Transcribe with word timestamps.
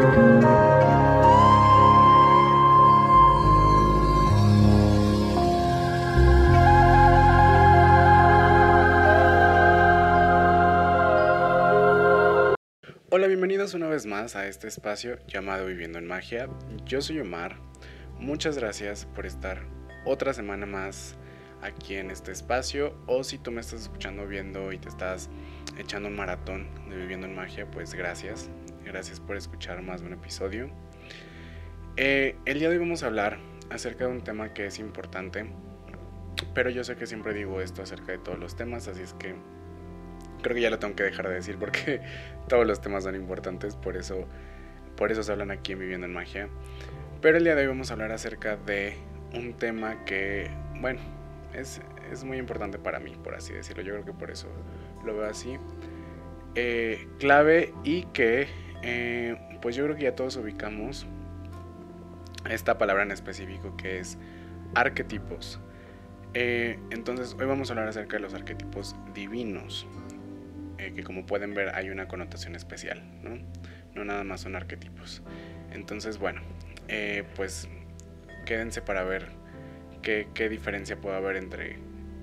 Hola, 0.00 0.16
bienvenidos 13.26 13.74
una 13.74 13.88
vez 13.88 14.06
más 14.06 14.36
a 14.36 14.46
este 14.46 14.68
espacio 14.68 15.18
llamado 15.26 15.66
Viviendo 15.66 15.98
en 15.98 16.06
Magia. 16.06 16.48
Yo 16.86 17.02
soy 17.02 17.20
Omar. 17.20 17.56
Muchas 18.18 18.56
gracias 18.56 19.04
por 19.04 19.26
estar 19.26 19.66
otra 20.06 20.32
semana 20.32 20.64
más 20.64 21.16
aquí 21.60 21.96
en 21.96 22.10
este 22.10 22.32
espacio. 22.32 22.96
O 23.06 23.22
si 23.22 23.36
tú 23.36 23.50
me 23.50 23.60
estás 23.60 23.82
escuchando, 23.82 24.26
viendo 24.26 24.72
y 24.72 24.78
te 24.78 24.88
estás 24.88 25.28
echando 25.76 26.08
un 26.08 26.16
maratón 26.16 26.70
de 26.88 26.96
Viviendo 26.96 27.26
en 27.26 27.34
Magia, 27.34 27.70
pues 27.70 27.92
gracias. 27.92 28.48
Gracias 28.84 29.20
por 29.20 29.36
escuchar 29.36 29.82
más 29.82 30.00
de 30.00 30.06
un 30.06 30.14
episodio. 30.14 30.70
Eh, 31.96 32.36
el 32.46 32.58
día 32.58 32.68
de 32.68 32.76
hoy 32.76 32.80
vamos 32.80 33.02
a 33.02 33.06
hablar 33.06 33.38
acerca 33.70 34.06
de 34.06 34.10
un 34.10 34.22
tema 34.22 34.52
que 34.52 34.66
es 34.66 34.78
importante. 34.78 35.46
Pero 36.54 36.70
yo 36.70 36.84
sé 36.84 36.96
que 36.96 37.06
siempre 37.06 37.34
digo 37.34 37.60
esto 37.60 37.82
acerca 37.82 38.12
de 38.12 38.18
todos 38.18 38.38
los 38.38 38.56
temas, 38.56 38.88
así 38.88 39.02
es 39.02 39.12
que 39.14 39.34
creo 40.42 40.54
que 40.54 40.62
ya 40.62 40.70
lo 40.70 40.78
tengo 40.78 40.94
que 40.96 41.02
dejar 41.02 41.28
de 41.28 41.34
decir 41.34 41.58
porque 41.58 42.00
todos 42.48 42.66
los 42.66 42.80
temas 42.80 43.04
son 43.04 43.14
importantes, 43.14 43.76
por 43.76 43.96
eso, 43.96 44.26
por 44.96 45.12
eso 45.12 45.22
se 45.22 45.32
hablan 45.32 45.50
aquí 45.50 45.72
en 45.72 45.80
Viviendo 45.80 46.06
en 46.06 46.14
Magia. 46.14 46.48
Pero 47.20 47.36
el 47.36 47.44
día 47.44 47.54
de 47.54 47.62
hoy 47.62 47.68
vamos 47.68 47.90
a 47.90 47.94
hablar 47.94 48.12
acerca 48.12 48.56
de 48.56 48.94
un 49.34 49.52
tema 49.54 50.04
que, 50.06 50.50
bueno, 50.80 51.00
es, 51.54 51.82
es 52.10 52.24
muy 52.24 52.38
importante 52.38 52.78
para 52.78 52.98
mí, 52.98 53.14
por 53.22 53.34
así 53.34 53.52
decirlo. 53.52 53.82
Yo 53.82 53.92
creo 53.92 54.04
que 54.06 54.12
por 54.12 54.30
eso 54.30 54.48
lo 55.04 55.14
veo 55.14 55.26
así. 55.26 55.58
Eh, 56.54 57.06
clave 57.18 57.72
y 57.84 58.04
que, 58.06 58.48
eh, 58.82 59.36
pues 59.60 59.76
yo 59.76 59.84
creo 59.84 59.96
que 59.96 60.04
ya 60.04 60.14
todos 60.14 60.36
ubicamos 60.36 61.06
esta 62.48 62.78
palabra 62.78 63.02
en 63.02 63.10
específico 63.10 63.76
que 63.76 63.98
es 63.98 64.18
arquetipos. 64.74 65.60
Eh, 66.32 66.78
entonces, 66.90 67.36
hoy 67.38 67.46
vamos 67.46 67.70
a 67.70 67.72
hablar 67.72 67.88
acerca 67.88 68.16
de 68.16 68.22
los 68.22 68.34
arquetipos 68.34 68.96
divinos. 69.14 69.86
Eh, 70.78 70.92
que 70.94 71.02
como 71.02 71.26
pueden 71.26 71.52
ver 71.52 71.74
hay 71.74 71.90
una 71.90 72.08
connotación 72.08 72.54
especial, 72.54 73.02
¿no? 73.22 73.38
No 73.94 74.04
nada 74.04 74.24
más 74.24 74.42
son 74.42 74.56
arquetipos. 74.56 75.22
Entonces, 75.72 76.18
bueno, 76.18 76.40
pues 77.36 77.68
quédense 78.46 78.80
para 78.80 79.04
ver 79.04 79.28
qué, 80.02 80.28
qué 80.32 80.48
diferencia 80.48 80.96
puede 81.00 81.16
haber 81.16 81.36
entre, 81.36 81.78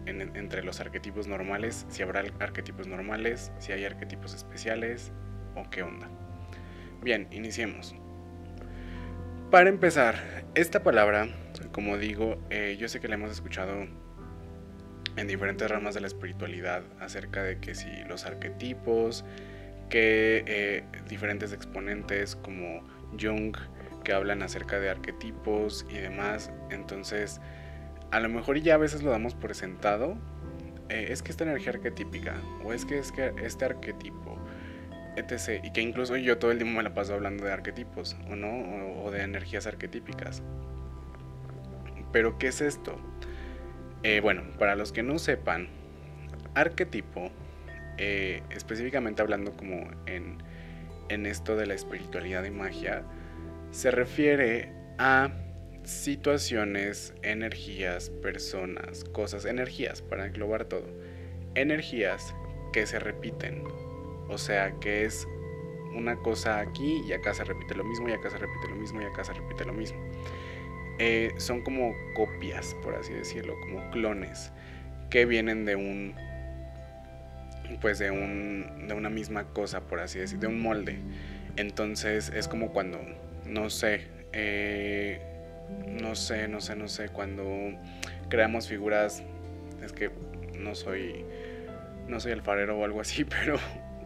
entre 0.05 0.63
los 0.63 0.79
arquetipos 0.79 1.27
normales, 1.27 1.85
si 1.89 2.01
habrá 2.01 2.23
arquetipos 2.39 2.87
normales, 2.87 3.51
si 3.59 3.73
hay 3.73 3.85
arquetipos 3.85 4.33
especiales 4.33 5.11
o 5.55 5.69
qué 5.69 5.83
onda. 5.83 6.09
Bien, 7.07 7.25
iniciemos. 7.31 7.95
Para 9.49 9.69
empezar, 9.69 10.15
esta 10.55 10.83
palabra, 10.83 11.29
como 11.71 11.97
digo, 11.97 12.37
eh, 12.49 12.75
yo 12.77 12.89
sé 12.89 12.99
que 12.99 13.07
la 13.07 13.15
hemos 13.15 13.31
escuchado 13.31 13.87
en 15.15 15.25
diferentes 15.25 15.71
ramas 15.71 15.95
de 15.95 16.01
la 16.01 16.07
espiritualidad 16.07 16.83
acerca 16.99 17.43
de 17.43 17.59
que 17.59 17.75
si 17.75 17.87
los 18.09 18.25
arquetipos, 18.25 19.23
que 19.89 20.43
eh, 20.47 20.83
diferentes 21.07 21.53
exponentes 21.53 22.35
como 22.35 22.85
Jung 23.17 23.55
que 24.03 24.11
hablan 24.11 24.41
acerca 24.43 24.77
de 24.77 24.89
arquetipos 24.89 25.85
y 25.89 25.99
demás, 25.99 26.51
entonces 26.71 27.39
a 28.11 28.19
lo 28.19 28.27
mejor 28.27 28.59
ya 28.59 28.73
a 28.73 28.77
veces 28.77 29.01
lo 29.01 29.11
damos 29.11 29.33
por 29.33 29.55
sentado, 29.55 30.17
eh, 30.89 31.07
es 31.09 31.23
que 31.23 31.31
esta 31.31 31.45
energía 31.45 31.71
arquetípica 31.71 32.35
o 32.65 32.73
es 32.73 32.83
que 32.83 32.99
es 32.99 33.13
que 33.13 33.33
este 33.41 33.63
arquetipo, 33.63 34.26
etc. 35.17 35.63
Y 35.63 35.71
que 35.71 35.81
incluso 35.81 36.15
yo 36.15 36.37
todo 36.37 36.51
el 36.51 36.59
día 36.59 36.71
me 36.71 36.83
la 36.83 36.93
paso 36.93 37.13
hablando 37.13 37.45
de 37.45 37.51
arquetipos, 37.51 38.15
¿o 38.29 38.35
no? 38.35 38.49
O, 38.49 39.05
o 39.05 39.11
de 39.11 39.21
energías 39.21 39.67
arquetípicas. 39.67 40.41
Pero 42.11 42.37
¿qué 42.37 42.47
es 42.47 42.61
esto? 42.61 42.97
Eh, 44.03 44.21
bueno, 44.21 44.43
para 44.57 44.75
los 44.75 44.91
que 44.91 45.03
no 45.03 45.19
sepan, 45.19 45.67
arquetipo, 46.55 47.31
eh, 47.97 48.41
específicamente 48.51 49.21
hablando 49.21 49.51
como 49.51 49.89
en, 50.05 50.37
en 51.09 51.25
esto 51.25 51.55
de 51.55 51.65
la 51.65 51.73
espiritualidad 51.73 52.43
y 52.43 52.51
magia, 52.51 53.03
se 53.71 53.91
refiere 53.91 54.71
a 54.97 55.31
situaciones, 55.83 57.13
energías, 57.21 58.09
personas, 58.09 59.03
cosas, 59.05 59.45
energías, 59.45 60.01
para 60.01 60.27
englobar 60.27 60.65
todo. 60.65 60.87
Energías 61.55 62.35
que 62.73 62.85
se 62.85 62.99
repiten. 62.99 63.63
O 64.29 64.37
sea, 64.37 64.71
que 64.79 65.05
es 65.05 65.27
una 65.95 66.17
cosa 66.17 66.59
aquí 66.59 67.01
y 67.07 67.13
acá 67.13 67.33
se 67.33 67.43
repite 67.43 67.75
lo 67.75 67.83
mismo 67.83 68.09
y 68.09 68.11
acá 68.11 68.29
se 68.29 68.37
repite 68.37 68.67
lo 68.67 68.75
mismo 68.75 69.01
y 69.01 69.05
acá 69.05 69.23
se 69.23 69.33
repite 69.33 69.65
lo 69.65 69.73
mismo. 69.73 69.99
Eh, 70.99 71.33
son 71.37 71.61
como 71.61 71.93
copias, 72.15 72.75
por 72.83 72.95
así 72.95 73.13
decirlo, 73.13 73.59
como 73.61 73.89
clones 73.91 74.51
que 75.09 75.25
vienen 75.25 75.65
de 75.65 75.75
un 75.75 76.15
pues 77.81 77.99
de 77.99 78.11
un 78.11 78.87
de 78.87 78.93
una 78.93 79.09
misma 79.09 79.45
cosa, 79.53 79.81
por 79.81 79.99
así 79.99 80.19
decir, 80.19 80.39
de 80.39 80.47
un 80.47 80.59
molde. 80.59 80.97
Entonces 81.55 82.29
es 82.29 82.47
como 82.47 82.71
cuando 82.71 82.99
no 83.45 83.69
sé, 83.69 84.07
eh, 84.33 85.21
no 85.87 86.15
sé, 86.15 86.47
no 86.47 86.61
sé, 86.61 86.75
no 86.75 86.87
sé, 86.87 87.09
cuando 87.09 87.43
creamos 88.29 88.67
figuras, 88.67 89.23
es 89.83 89.91
que 89.91 90.09
no 90.57 90.75
soy 90.75 91.25
no 92.07 92.19
soy 92.19 92.31
alfarero 92.31 92.79
o 92.79 92.85
algo 92.85 93.01
así, 93.01 93.23
pero 93.43 93.57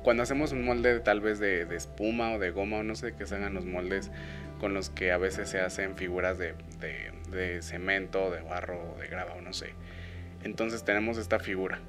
cuando 0.03 0.23
hacemos 0.23 0.51
un 0.51 0.65
molde 0.65 0.99
tal 0.99 1.21
vez 1.21 1.39
de, 1.39 1.65
de 1.65 1.75
espuma 1.75 2.33
o 2.33 2.39
de 2.39 2.51
goma 2.51 2.77
o 2.77 2.83
no 2.83 2.95
sé 2.95 3.13
qué 3.13 3.25
se 3.25 3.35
hagan 3.35 3.53
los 3.53 3.65
moldes 3.65 4.11
con 4.61 4.75
los 4.75 4.91
que 4.91 5.11
a 5.11 5.17
veces 5.17 5.49
se 5.49 5.59
hacen 5.59 5.95
figuras 5.95 6.37
de, 6.37 6.53
de, 7.31 7.61
cemento, 7.63 8.29
de 8.29 8.41
barro, 8.41 8.95
de 8.99 9.07
grava 9.07 9.33
o 9.33 9.41
no 9.41 9.53
sé. 9.53 9.73
Entonces 10.43 10.83
tenemos 10.83 11.17
esta 11.17 11.39
figura, 11.39 11.79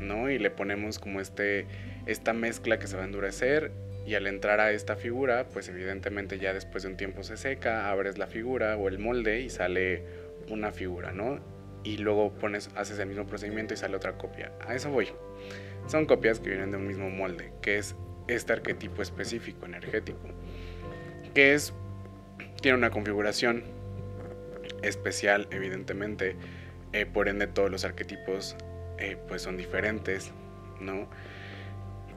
¿no? 0.00 0.30
Y 0.30 0.38
le 0.38 0.48
ponemos 0.48 1.00
como 1.00 1.20
este, 1.20 1.66
esta 2.06 2.32
mezcla 2.32 2.78
que 2.78 2.86
se 2.86 2.96
va 2.96 3.02
a 3.02 3.06
endurecer 3.06 3.72
y 4.06 4.14
al 4.14 4.28
entrar 4.28 4.60
a 4.60 4.70
esta 4.70 4.94
figura, 4.94 5.46
pues 5.52 5.68
evidentemente 5.68 6.38
ya 6.38 6.52
después 6.52 6.84
de 6.84 6.90
un 6.90 6.96
tiempo 6.96 7.24
se 7.24 7.36
seca, 7.36 7.90
abres 7.90 8.18
la 8.18 8.28
figura 8.28 8.76
o 8.76 8.86
el 8.86 9.00
molde 9.00 9.40
y 9.40 9.50
sale 9.50 10.04
una 10.48 10.70
figura, 10.70 11.10
¿no? 11.10 11.40
Y 11.82 11.98
luego 11.98 12.32
pones, 12.34 12.70
haces 12.76 13.00
el 13.00 13.08
mismo 13.08 13.26
procedimiento 13.26 13.74
y 13.74 13.76
sale 13.76 13.96
otra 13.96 14.12
copia. 14.12 14.52
A 14.64 14.76
eso 14.76 14.90
voy. 14.90 15.08
Son 15.86 16.06
copias 16.06 16.40
que 16.40 16.50
vienen 16.50 16.70
de 16.70 16.76
un 16.76 16.86
mismo 16.86 17.10
molde, 17.10 17.52
que 17.60 17.78
es 17.78 17.96
este 18.28 18.52
arquetipo 18.52 19.02
específico 19.02 19.66
energético, 19.66 20.28
que 21.34 21.54
es 21.54 21.74
tiene 22.60 22.78
una 22.78 22.90
configuración 22.90 23.64
especial, 24.82 25.48
evidentemente. 25.50 26.36
Eh, 26.92 27.06
por 27.06 27.28
ende, 27.28 27.46
todos 27.46 27.70
los 27.70 27.84
arquetipos 27.84 28.56
eh, 28.98 29.16
pues 29.28 29.42
son 29.42 29.56
diferentes, 29.56 30.30
¿no? 30.80 31.08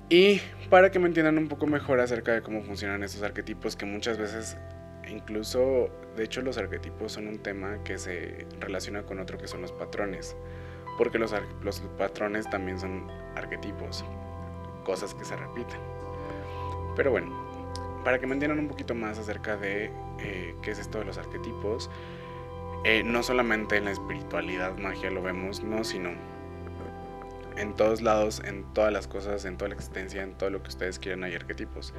Y 0.09 0.39
para 0.69 0.91
que 0.91 0.99
me 0.99 1.07
entiendan 1.07 1.37
un 1.37 1.47
poco 1.47 1.65
mejor 1.65 1.99
acerca 1.99 2.33
de 2.33 2.41
cómo 2.41 2.61
funcionan 2.61 3.03
estos 3.03 3.23
arquetipos, 3.23 3.75
que 3.75 3.85
muchas 3.85 4.17
veces, 4.17 4.55
incluso, 5.09 5.89
de 6.15 6.23
hecho, 6.23 6.41
los 6.41 6.57
arquetipos 6.57 7.13
son 7.13 7.27
un 7.27 7.39
tema 7.39 7.83
que 7.83 7.97
se 7.97 8.45
relaciona 8.59 9.03
con 9.03 9.19
otro 9.19 9.37
que 9.37 9.47
son 9.47 9.61
los 9.61 9.71
patrones. 9.71 10.35
Porque 10.97 11.19
los, 11.19 11.33
los 11.61 11.81
patrones 11.97 12.49
también 12.49 12.79
son 12.79 13.09
arquetipos, 13.35 14.05
cosas 14.83 15.13
que 15.13 15.25
se 15.25 15.35
repiten. 15.35 15.79
Pero 16.95 17.11
bueno, 17.11 17.45
para 18.03 18.19
que 18.19 18.27
me 18.27 18.33
entiendan 18.33 18.59
un 18.59 18.67
poquito 18.67 18.95
más 18.95 19.17
acerca 19.17 19.57
de 19.57 19.91
eh, 20.19 20.55
qué 20.61 20.71
es 20.71 20.79
esto 20.79 20.99
de 20.99 21.05
los 21.05 21.17
arquetipos, 21.17 21.89
eh, 22.85 23.03
no 23.03 23.23
solamente 23.23 23.77
en 23.77 23.85
la 23.85 23.91
espiritualidad, 23.91 24.77
magia 24.77 25.09
lo 25.09 25.21
vemos, 25.21 25.63
no, 25.63 25.83
sino 25.83 26.11
en 27.57 27.75
todos 27.75 28.01
lados, 28.01 28.41
en 28.45 28.63
todas 28.73 28.93
las 28.93 29.07
cosas, 29.07 29.45
en 29.45 29.57
toda 29.57 29.69
la 29.69 29.75
existencia, 29.75 30.21
en 30.21 30.37
todo 30.37 30.49
lo 30.49 30.61
que 30.61 30.69
ustedes 30.69 30.99
quieran 30.99 31.23
hay 31.23 31.33
arquetipos. 31.33 31.93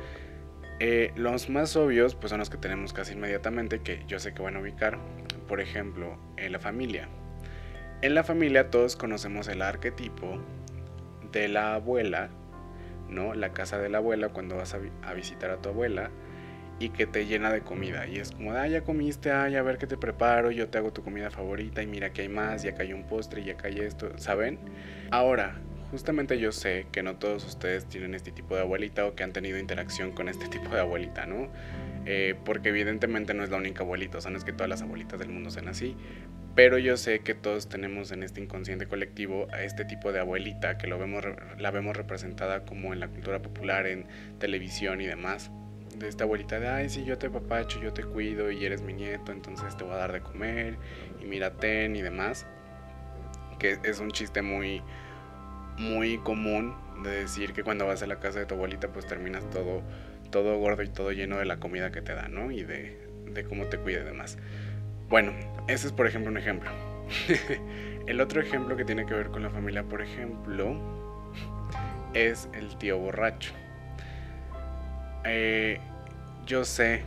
Eh, 0.78 1.12
los 1.16 1.48
más 1.48 1.74
obvios 1.74 2.14
pues 2.14 2.30
son 2.30 2.38
los 2.38 2.50
que 2.50 2.58
tenemos 2.58 2.92
casi 2.92 3.14
inmediatamente 3.14 3.80
que 3.80 4.04
yo 4.06 4.18
sé 4.18 4.34
que 4.34 4.42
van 4.42 4.56
a 4.56 4.60
ubicar. 4.60 4.98
Por 5.48 5.60
ejemplo, 5.60 6.18
en 6.36 6.52
la 6.52 6.58
familia. 6.58 7.08
En 8.02 8.14
la 8.14 8.24
familia 8.24 8.70
todos 8.70 8.96
conocemos 8.96 9.48
el 9.48 9.62
arquetipo 9.62 10.38
de 11.32 11.48
la 11.48 11.74
abuela 11.74 12.30
¿no? 13.08 13.34
La 13.34 13.52
casa 13.52 13.78
de 13.78 13.88
la 13.88 13.98
abuela 13.98 14.30
cuando 14.30 14.56
vas 14.56 14.74
a, 14.74 15.14
visitar 15.14 15.50
a 15.50 15.58
tu 15.58 15.68
abuela 15.68 16.10
y 16.78 16.90
que 16.90 17.06
te 17.06 17.26
llena 17.26 17.50
de 17.52 17.62
comida. 17.62 18.06
Y 18.06 18.16
es 18.16 18.32
como, 18.32 18.52
ah, 18.52 18.66
ya 18.66 18.82
comiste, 18.82 19.32
ay, 19.32 19.56
a 19.56 19.62
ver 19.62 19.78
qué 19.78 19.86
te 19.86 19.96
preparo, 19.96 20.50
yo 20.50 20.68
te 20.68 20.78
hago 20.78 20.92
tu 20.92 21.02
comida 21.02 21.30
favorita 21.30 21.82
y 21.82 21.86
mira 21.86 22.12
que 22.12 22.22
hay 22.22 22.28
más, 22.28 22.64
y 22.64 22.68
acá 22.68 22.82
hay 22.82 22.92
un 22.92 23.04
postre 23.04 23.42
y 23.42 23.50
acá 23.50 23.68
hay 23.68 23.78
esto, 23.80 24.10
¿saben? 24.18 24.58
Ahora, 25.10 25.56
justamente 25.90 26.38
yo 26.38 26.52
sé 26.52 26.86
que 26.92 27.02
no 27.02 27.16
todos 27.16 27.46
ustedes 27.46 27.86
tienen 27.86 28.14
este 28.14 28.30
tipo 28.30 28.54
de 28.56 28.62
abuelita 28.62 29.06
o 29.06 29.14
que 29.14 29.22
han 29.22 29.32
tenido 29.32 29.58
interacción 29.58 30.12
con 30.12 30.28
este 30.28 30.48
tipo 30.50 30.68
de 30.70 30.80
abuelita, 30.80 31.26
¿no? 31.26 31.48
Eh, 32.08 32.36
porque 32.44 32.68
evidentemente 32.68 33.34
no 33.34 33.42
es 33.42 33.50
la 33.50 33.56
única 33.56 33.82
abuelita, 33.82 34.18
o 34.18 34.20
sea, 34.20 34.30
no 34.30 34.38
es 34.38 34.44
que 34.44 34.52
todas 34.52 34.68
las 34.68 34.80
abuelitas 34.80 35.18
del 35.18 35.28
mundo 35.28 35.50
sean 35.50 35.66
así, 35.66 35.96
pero 36.54 36.78
yo 36.78 36.96
sé 36.96 37.18
que 37.18 37.34
todos 37.34 37.68
tenemos 37.68 38.12
en 38.12 38.22
este 38.22 38.40
inconsciente 38.40 38.86
colectivo 38.86 39.48
a 39.52 39.62
este 39.62 39.84
tipo 39.84 40.12
de 40.12 40.20
abuelita 40.20 40.78
que 40.78 40.86
lo 40.86 41.00
vemos, 41.00 41.24
la 41.58 41.70
vemos 41.72 41.96
representada 41.96 42.64
como 42.64 42.92
en 42.92 43.00
la 43.00 43.08
cultura 43.08 43.42
popular, 43.42 43.88
en 43.88 44.06
televisión 44.38 45.00
y 45.00 45.06
demás, 45.06 45.50
de 45.98 46.08
esta 46.08 46.24
abuelita 46.24 46.60
de, 46.60 46.68
ay, 46.68 46.88
sí, 46.88 47.04
yo 47.04 47.18
te 47.18 47.28
papacho, 47.28 47.80
yo 47.80 47.92
te 47.92 48.04
cuido 48.04 48.50
y 48.50 48.64
eres 48.64 48.82
mi 48.82 48.92
nieto, 48.92 49.32
entonces 49.32 49.76
te 49.76 49.84
voy 49.84 49.94
a 49.94 49.96
dar 49.96 50.12
de 50.12 50.20
comer 50.20 50.76
y 51.20 51.24
mírate 51.24 51.86
y 51.86 52.02
demás. 52.02 52.46
Que 53.58 53.78
es 53.82 54.00
un 54.00 54.10
chiste 54.10 54.42
muy, 54.42 54.82
muy 55.78 56.18
común 56.18 56.74
de 57.02 57.10
decir 57.10 57.52
que 57.52 57.62
cuando 57.62 57.86
vas 57.86 58.02
a 58.02 58.06
la 58.06 58.20
casa 58.20 58.38
de 58.38 58.46
tu 58.46 58.54
abuelita 58.54 58.88
pues 58.92 59.06
terminas 59.06 59.48
todo, 59.50 59.82
todo 60.26 60.58
gordo 60.58 60.82
y 60.82 60.88
todo 60.88 61.12
lleno 61.12 61.38
de 61.38 61.44
la 61.44 61.58
comida 61.58 61.90
que 61.90 62.02
te 62.02 62.14
da, 62.14 62.28
¿no? 62.28 62.50
Y 62.50 62.62
de, 62.64 62.96
cómo 63.48 63.66
te 63.66 63.78
cuida 63.78 64.00
y 64.00 64.04
demás. 64.04 64.38
Bueno, 65.08 65.32
ese 65.68 65.86
es 65.86 65.92
por 65.92 66.06
ejemplo 66.06 66.30
un 66.30 66.38
ejemplo. 66.38 66.70
el 68.06 68.20
otro 68.20 68.40
ejemplo 68.40 68.76
que 68.76 68.84
tiene 68.84 69.06
que 69.06 69.14
ver 69.14 69.28
con 69.28 69.42
la 69.42 69.50
familia, 69.50 69.82
por 69.84 70.02
ejemplo, 70.02 70.76
es 72.14 72.48
el 72.54 72.76
tío 72.78 72.98
borracho. 72.98 73.52
Eh, 75.24 75.80
yo 76.46 76.64
sé 76.64 77.02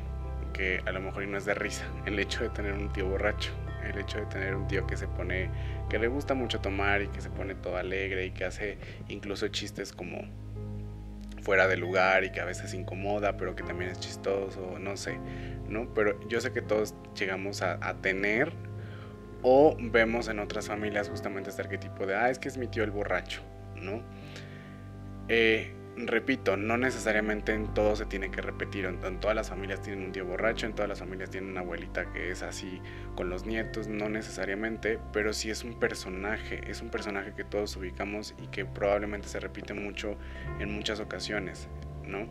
que 0.53 0.81
a 0.85 0.91
lo 0.91 0.99
mejor 0.99 1.25
no 1.27 1.37
es 1.37 1.45
de 1.45 1.53
risa 1.53 1.85
el 2.05 2.19
hecho 2.19 2.43
de 2.43 2.49
tener 2.49 2.73
un 2.73 2.91
tío 2.91 3.07
borracho, 3.07 3.51
el 3.83 3.97
hecho 3.97 4.19
de 4.19 4.25
tener 4.25 4.55
un 4.55 4.67
tío 4.67 4.85
que 4.85 4.97
se 4.97 5.07
pone, 5.07 5.49
que 5.89 5.99
le 5.99 6.07
gusta 6.07 6.33
mucho 6.33 6.59
tomar 6.59 7.01
y 7.01 7.07
que 7.07 7.21
se 7.21 7.29
pone 7.29 7.55
todo 7.55 7.77
alegre 7.77 8.25
y 8.25 8.31
que 8.31 8.45
hace 8.45 8.77
incluso 9.07 9.47
chistes 9.47 9.93
como 9.93 10.21
fuera 11.49 11.67
de 11.67 11.77
lugar 11.77 12.23
y 12.25 12.29
que 12.29 12.41
a 12.41 12.45
veces 12.45 12.75
incomoda, 12.75 13.35
pero 13.35 13.55
que 13.55 13.63
también 13.63 13.89
es 13.89 13.99
chistoso, 13.99 14.77
no 14.77 14.95
sé, 14.95 15.17
¿no? 15.67 15.91
Pero 15.95 16.19
yo 16.27 16.39
sé 16.41 16.51
que 16.51 16.61
todos 16.61 16.93
llegamos 17.17 17.63
a, 17.63 17.79
tener 18.03 18.53
o 19.41 19.75
vemos 19.79 20.27
en 20.27 20.37
otras 20.37 20.67
familias 20.67 21.09
justamente 21.09 21.49
este 21.49 21.63
arquetipo 21.63 22.05
de, 22.05 22.15
ah, 22.15 22.29
es 22.29 22.37
que 22.37 22.49
es 22.49 22.57
mi 22.59 22.67
tío 22.67 22.83
el 22.83 22.91
borracho, 22.91 23.41
¿no? 23.75 24.03
Eh, 25.27 25.73
repito, 26.07 26.57
no 26.57 26.77
necesariamente 26.77 27.53
en 27.53 27.73
todo 27.73 27.95
se 27.95 28.05
tiene 28.05 28.31
que 28.31 28.41
repetir, 28.41 28.85
en, 28.85 29.19
todas 29.19 29.35
las 29.35 29.49
familias 29.49 29.81
tienen 29.81 30.05
un 30.05 30.11
tío 30.11 30.25
borracho, 30.25 30.65
en 30.65 30.73
todas 30.73 30.89
las 30.89 30.99
familias 30.99 31.29
tienen 31.29 31.51
una 31.51 31.61
abuelita 31.61 32.11
que 32.11 32.31
es 32.31 32.41
así 32.41 32.81
con 33.15 33.29
los 33.29 33.45
nietos, 33.45 33.87
no 33.87 34.09
necesariamente, 34.09 34.99
pero 35.11 35.33
sí 35.33 35.49
es 35.49 35.63
un 35.63 35.79
personaje, 35.79 36.61
es 36.69 36.81
un 36.81 36.89
personaje 36.89 37.33
que 37.33 37.43
todos 37.43 37.75
ubicamos 37.75 38.35
y 38.41 38.47
que 38.47 38.65
probablemente 38.65 39.27
se 39.27 39.39
repite 39.39 39.73
mucho 39.73 40.17
en 40.59 40.73
muchas 40.73 40.99
ocasiones, 40.99 41.69
¿no? 42.05 42.27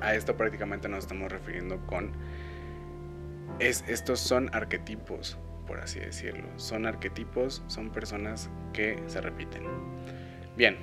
A 0.00 0.14
esto 0.14 0.36
prácticamente 0.36 0.88
nos 0.88 1.00
estamos 1.00 1.30
refiriendo 1.30 1.84
con... 1.86 2.12
Es, 3.58 3.84
estos 3.88 4.20
son 4.20 4.50
arquetipos, 4.54 5.38
por 5.66 5.80
así 5.80 5.98
decirlo. 5.98 6.46
Son 6.56 6.86
arquetipos, 6.86 7.64
son 7.66 7.90
personas 7.90 8.48
que 8.72 9.02
se 9.08 9.20
repiten. 9.20 9.64
Bien, 10.56 10.76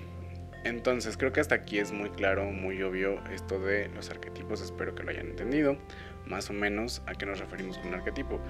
entonces 0.66 1.16
creo 1.16 1.32
que 1.32 1.40
hasta 1.40 1.56
aquí 1.56 1.78
es 1.78 1.92
muy 1.92 2.10
claro, 2.10 2.52
muy 2.52 2.82
obvio 2.82 3.24
esto 3.32 3.60
de 3.60 3.88
los 3.90 4.10
arquetipos, 4.10 4.62
espero 4.62 4.96
que 4.96 5.04
lo 5.04 5.12
hayan 5.12 5.28
entendido, 5.28 5.78
más 6.26 6.50
o 6.50 6.54
menos 6.54 7.04
a 7.06 7.14
qué 7.14 7.28
nos 7.28 7.40
referimos 7.40 7.78
con 7.78 7.90
un 7.90 7.94
arquetipo. 7.94 8.42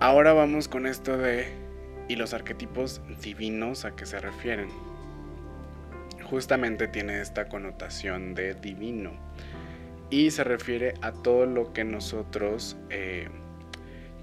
Ahora 0.00 0.32
vamos 0.32 0.66
con 0.66 0.86
esto 0.86 1.16
de 1.16 1.46
y 2.08 2.16
los 2.16 2.34
arquetipos 2.34 3.00
divinos 3.22 3.84
a 3.84 3.94
qué 3.94 4.04
se 4.04 4.18
refieren. 4.18 4.68
Justamente 6.24 6.88
tiene 6.88 7.20
esta 7.20 7.48
connotación 7.48 8.34
de 8.34 8.54
divino 8.54 9.12
y 10.10 10.32
se 10.32 10.42
refiere 10.42 10.94
a 11.02 11.12
todo 11.12 11.46
lo 11.46 11.72
que 11.72 11.84
nosotros 11.84 12.76
eh, 12.90 13.28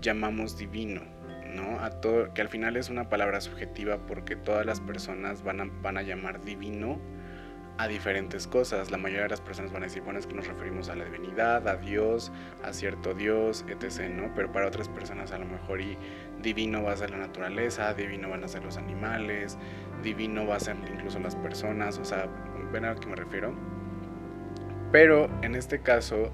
llamamos 0.02 0.58
divino 0.58 1.17
¿no? 1.58 1.80
A 1.80 1.92
que 2.34 2.42
al 2.42 2.48
final 2.48 2.78
es 2.78 2.90
una 2.90 3.10
palabra 3.10 3.42
subjetiva 3.42 3.98
porque 4.06 4.36
todas 4.36 4.66
las 4.66 4.80
personas 4.80 5.44
van 5.44 5.60
a, 5.60 5.70
van 5.82 5.98
a 5.98 6.04
llamar 6.04 6.42
divino 6.42 7.00
a 7.78 7.88
diferentes 7.88 8.48
cosas. 8.48 8.92
La 8.92 8.98
mayoría 8.98 9.24
de 9.24 9.30
las 9.30 9.42
personas 9.42 9.72
van 9.72 9.84
a 9.84 9.86
decir, 9.88 10.04
bueno, 10.04 10.20
es 10.20 10.28
que 10.28 10.34
nos 10.34 10.48
referimos 10.48 10.90
a 10.90 10.96
la 10.96 11.06
divinidad, 11.06 11.68
a 11.68 11.78
Dios, 11.78 12.32
a 12.64 12.74
cierto 12.74 13.14
Dios, 13.14 13.66
etc., 13.68 14.10
¿no? 14.10 14.32
Pero 14.36 14.52
para 14.52 14.68
otras 14.68 14.90
personas 14.90 15.32
a 15.32 15.38
lo 15.38 15.46
mejor 15.46 15.82
y 15.82 15.98
divino 16.42 16.84
va 16.84 16.94
a 16.94 16.98
ser 16.98 17.12
la 17.12 17.18
naturaleza, 17.18 17.94
divino 17.94 18.30
van 18.30 18.44
a 18.44 18.48
ser 18.48 18.64
los 18.64 18.78
animales, 18.78 19.58
divino 20.04 20.48
va 20.48 20.56
a 20.56 20.60
ser 20.60 20.76
incluso 20.92 21.20
las 21.20 21.36
personas, 21.36 21.98
o 21.98 22.06
sea, 22.06 22.28
¿ven 22.72 22.86
a 22.86 22.94
lo 22.94 23.00
que 23.00 23.08
me 23.08 23.16
refiero? 23.16 23.54
Pero 24.92 25.30
en 25.42 25.56
este 25.56 25.82
caso 25.82 26.32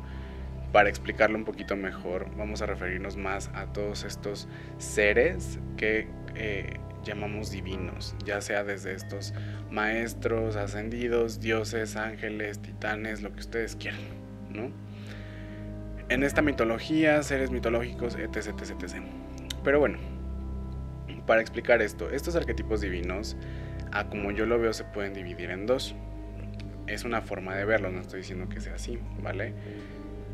para 0.73 0.89
explicarlo 0.89 1.37
un 1.37 1.45
poquito 1.45 1.77
mejor, 1.77 2.27
vamos 2.35 2.63
a 2.63 2.65
referirnos 2.65 3.15
más 3.15 3.51
a 3.53 3.67
todos 3.67 4.03
estos 4.03 4.49
seres 4.79 5.59
que 5.77 6.07
eh, 6.33 6.79
llamamos 7.05 7.51
divinos, 7.51 8.15
ya 8.25 8.41
sea 8.41 8.63
desde 8.63 8.95
estos 8.95 9.35
maestros, 9.69 10.55
ascendidos, 10.55 11.39
dioses, 11.39 11.95
ángeles, 11.95 12.59
titanes, 12.59 13.21
lo 13.21 13.31
que 13.33 13.41
ustedes 13.41 13.75
quieran, 13.75 14.01
¿no? 14.49 14.71
En 16.09 16.23
esta 16.23 16.41
mitología, 16.41 17.21
seres 17.21 17.51
mitológicos, 17.51 18.15
etc, 18.15 18.47
etc, 18.59 18.71
etc. 18.81 18.95
Pero 19.63 19.79
bueno, 19.79 19.99
para 21.27 21.41
explicar 21.41 21.83
esto, 21.83 22.09
estos 22.09 22.35
arquetipos 22.35 22.81
divinos, 22.81 23.37
a 23.91 24.09
como 24.09 24.31
yo 24.31 24.47
lo 24.47 24.57
veo, 24.57 24.73
se 24.73 24.85
pueden 24.85 25.13
dividir 25.13 25.51
en 25.51 25.67
dos. 25.67 25.93
Es 26.87 27.05
una 27.05 27.21
forma 27.21 27.55
de 27.55 27.63
verlo, 27.63 27.91
no 27.91 28.01
estoy 28.01 28.21
diciendo 28.21 28.49
que 28.49 28.59
sea 28.59 28.73
así, 28.73 28.97
¿vale? 29.21 29.53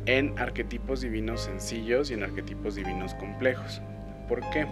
En 0.06 0.38
arquetipos 0.38 1.00
divinos 1.00 1.42
sencillos 1.42 2.10
y 2.10 2.14
en 2.14 2.22
arquetipos 2.22 2.74
divinos 2.74 3.14
complejos. 3.14 3.82
¿Por 4.28 4.40
qué? 4.50 4.66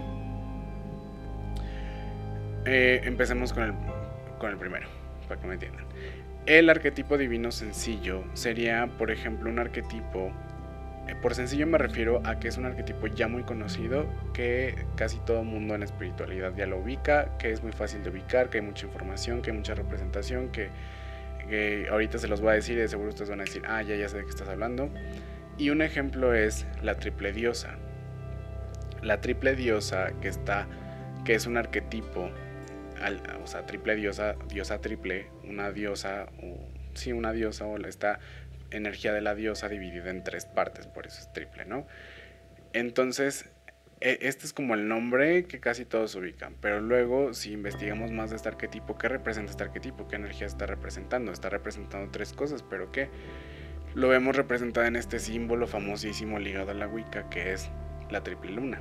Eh, 2.65 3.01
empecemos 3.03 3.53
con 3.53 3.63
el, 3.63 3.73
con 4.37 4.51
el 4.51 4.57
primero, 4.57 4.87
para 5.27 5.39
que 5.39 5.47
me 5.47 5.53
entiendan. 5.53 5.85
El 6.45 6.69
arquetipo 6.69 7.17
divino 7.17 7.51
sencillo 7.51 8.23
sería, 8.33 8.87
por 8.97 9.11
ejemplo, 9.11 9.49
un 9.49 9.59
arquetipo, 9.59 10.31
eh, 11.07 11.15
por 11.21 11.35
sencillo 11.35 11.67
me 11.67 11.77
refiero 11.77 12.21
a 12.25 12.39
que 12.39 12.47
es 12.47 12.57
un 12.57 12.65
arquetipo 12.65 13.07
ya 13.07 13.27
muy 13.27 13.43
conocido, 13.43 14.05
que 14.33 14.85
casi 14.95 15.19
todo 15.19 15.43
mundo 15.43 15.75
en 15.75 15.83
espiritualidad 15.83 16.53
ya 16.55 16.65
lo 16.65 16.79
ubica, 16.79 17.37
que 17.37 17.51
es 17.51 17.61
muy 17.61 17.71
fácil 17.71 18.03
de 18.03 18.09
ubicar, 18.09 18.49
que 18.49 18.59
hay 18.59 18.63
mucha 18.63 18.87
información, 18.87 19.41
que 19.41 19.51
hay 19.51 19.57
mucha 19.57 19.75
representación, 19.75 20.49
que 20.49 20.69
que 21.49 21.87
ahorita 21.89 22.17
se 22.17 22.27
los 22.27 22.41
voy 22.41 22.51
a 22.51 22.53
decir 22.53 22.77
y 22.77 22.87
seguro 22.87 23.09
ustedes 23.09 23.29
van 23.29 23.41
a 23.41 23.43
decir, 23.43 23.63
ah, 23.67 23.81
ya, 23.81 23.95
ya 23.95 24.07
sé 24.07 24.17
de 24.17 24.23
qué 24.23 24.29
estás 24.29 24.47
hablando. 24.47 24.89
Y 25.57 25.71
un 25.71 25.81
ejemplo 25.81 26.33
es 26.33 26.65
la 26.81 26.95
triple 26.95 27.33
diosa. 27.33 27.77
La 29.01 29.19
triple 29.21 29.55
diosa 29.55 30.13
que 30.21 30.27
está, 30.29 30.67
que 31.25 31.33
es 31.33 31.45
un 31.45 31.57
arquetipo, 31.57 32.29
o 33.41 33.47
sea, 33.47 33.65
triple 33.65 33.95
diosa, 33.95 34.35
diosa 34.47 34.79
triple, 34.79 35.29
una 35.43 35.71
diosa, 35.71 36.27
sí, 36.93 37.11
una 37.11 37.31
diosa, 37.31 37.65
o 37.65 37.77
esta 37.77 38.19
energía 38.71 39.13
de 39.13 39.21
la 39.21 39.35
diosa 39.35 39.67
dividida 39.67 40.09
en 40.09 40.23
tres 40.23 40.45
partes, 40.45 40.87
por 40.87 41.07
eso 41.07 41.19
es 41.21 41.33
triple, 41.33 41.65
¿no? 41.65 41.87
Entonces, 42.73 43.49
este 44.01 44.45
es 44.45 44.53
como 44.53 44.75
el 44.75 44.87
nombre 44.87 45.43
que 45.43 45.59
casi 45.59 45.83
todos 45.83 46.15
ubican, 46.15 46.55
pero 46.61 46.79
luego 46.79 47.33
si 47.33 47.51
investigamos 47.51 48.11
más 48.11 48.29
de 48.29 48.37
este 48.37 48.47
arquetipo, 48.47 48.97
¿qué 48.97 49.09
representa 49.09 49.51
este 49.51 49.63
arquetipo? 49.63 50.07
¿Qué 50.07 50.15
energía 50.15 50.47
está 50.47 50.65
representando? 50.65 51.31
Está 51.31 51.49
representando 51.49 52.09
tres 52.11 52.31
cosas, 52.33 52.63
pero 52.63 52.91
¿qué? 52.91 53.09
Lo 53.95 54.07
vemos 54.07 54.35
representado 54.35 54.87
en 54.87 54.95
este 54.95 55.19
símbolo 55.19 55.67
famosísimo 55.67 56.39
ligado 56.39 56.71
a 56.71 56.73
la 56.75 56.87
Wicca, 56.87 57.29
que 57.29 57.53
es 57.53 57.69
la 58.09 58.23
triple 58.23 58.51
luna. 58.51 58.79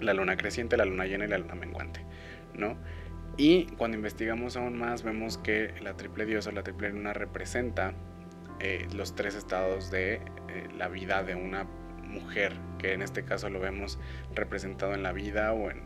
La 0.00 0.14
luna 0.14 0.36
creciente, 0.36 0.76
la 0.76 0.84
luna 0.84 1.06
llena 1.06 1.24
y 1.24 1.28
la 1.28 1.38
luna 1.38 1.54
menguante, 1.54 2.00
¿no? 2.54 2.76
Y 3.38 3.66
cuando 3.76 3.96
investigamos 3.96 4.56
aún 4.56 4.78
más, 4.78 5.02
vemos 5.02 5.38
que 5.38 5.74
la 5.82 5.94
triple 5.96 6.26
diosa, 6.26 6.52
la 6.52 6.62
triple 6.62 6.90
luna 6.90 7.12
representa 7.12 7.94
eh, 8.60 8.86
los 8.94 9.14
tres 9.14 9.34
estados 9.34 9.90
de 9.90 10.14
eh, 10.14 10.20
la 10.76 10.88
vida 10.88 11.22
de 11.22 11.34
una 11.34 11.66
mujer, 12.20 12.52
que 12.78 12.92
en 12.92 13.02
este 13.02 13.24
caso 13.24 13.50
lo 13.50 13.60
vemos 13.60 13.98
representado 14.34 14.94
en 14.94 15.02
la 15.02 15.12
vida 15.12 15.52
o 15.52 15.70
en, 15.70 15.82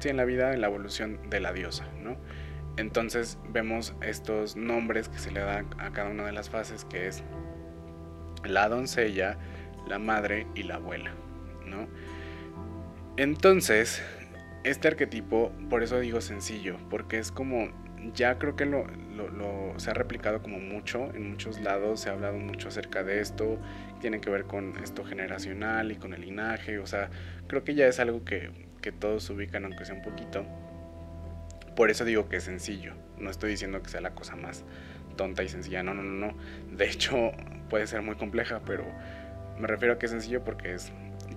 sí, 0.00 0.08
en 0.08 0.16
la 0.16 0.24
vida, 0.24 0.52
en 0.52 0.60
la 0.60 0.66
evolución 0.66 1.18
de 1.30 1.40
la 1.40 1.52
diosa, 1.52 1.86
¿no? 2.00 2.16
Entonces 2.76 3.38
vemos 3.50 3.94
estos 4.02 4.56
nombres 4.56 5.08
que 5.08 5.18
se 5.18 5.32
le 5.32 5.40
dan 5.40 5.66
a 5.78 5.90
cada 5.90 6.10
una 6.10 6.24
de 6.24 6.32
las 6.32 6.48
fases, 6.48 6.84
que 6.84 7.08
es 7.08 7.24
la 8.44 8.68
doncella, 8.68 9.36
la 9.88 9.98
madre 9.98 10.46
y 10.54 10.62
la 10.62 10.76
abuela, 10.76 11.12
¿no? 11.66 11.88
Entonces, 13.16 14.00
este 14.62 14.86
arquetipo, 14.86 15.50
por 15.68 15.82
eso 15.82 15.98
digo 15.98 16.20
sencillo, 16.20 16.76
porque 16.88 17.18
es 17.18 17.32
como, 17.32 17.68
ya 18.14 18.38
creo 18.38 18.56
que 18.56 18.64
lo, 18.64 18.86
se 19.76 19.90
ha 19.90 19.94
replicado 19.94 20.42
como 20.42 20.58
mucho, 20.58 21.12
en 21.14 21.30
muchos 21.30 21.60
lados 21.60 22.00
se 22.00 22.10
ha 22.10 22.12
hablado 22.12 22.38
mucho 22.38 22.68
acerca 22.68 23.02
de 23.02 23.20
esto, 23.20 23.58
tiene 24.00 24.20
que 24.20 24.30
ver 24.30 24.44
con 24.44 24.78
esto 24.82 25.04
generacional 25.04 25.92
y 25.92 25.96
con 25.96 26.14
el 26.14 26.22
linaje, 26.22 26.78
o 26.78 26.86
sea, 26.86 27.10
creo 27.46 27.64
que 27.64 27.74
ya 27.74 27.86
es 27.86 28.00
algo 28.00 28.24
que, 28.24 28.50
que 28.80 28.92
todos 28.92 29.28
ubican 29.30 29.64
aunque 29.64 29.84
sea 29.84 29.94
un 29.94 30.02
poquito. 30.02 30.44
Por 31.76 31.90
eso 31.90 32.04
digo 32.04 32.28
que 32.28 32.36
es 32.36 32.44
sencillo, 32.44 32.94
no 33.18 33.30
estoy 33.30 33.50
diciendo 33.50 33.82
que 33.82 33.88
sea 33.88 34.00
la 34.00 34.14
cosa 34.14 34.36
más 34.36 34.64
tonta 35.16 35.42
y 35.42 35.48
sencilla, 35.48 35.82
no, 35.82 35.92
no, 35.92 36.02
no, 36.02 36.28
no. 36.28 36.34
De 36.76 36.88
hecho, 36.88 37.32
puede 37.68 37.86
ser 37.86 38.00
muy 38.02 38.14
compleja, 38.14 38.62
pero 38.64 38.84
me 39.58 39.66
refiero 39.66 39.94
a 39.94 39.98
que 39.98 40.06
es 40.06 40.12
sencillo 40.12 40.42
porque 40.42 40.72
es 40.72 40.92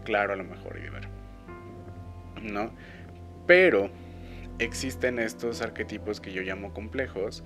claro 0.05 0.33
a 0.33 0.35
lo 0.37 0.45
mejor 0.45 0.77
y 0.77 0.89
ver. 0.89 1.07
¿No? 2.41 2.71
Pero 3.45 3.89
existen 4.63 5.19
estos 5.19 5.61
arquetipos 5.61 6.21
que 6.21 6.31
yo 6.31 6.41
llamo 6.43 6.73
complejos 6.73 7.43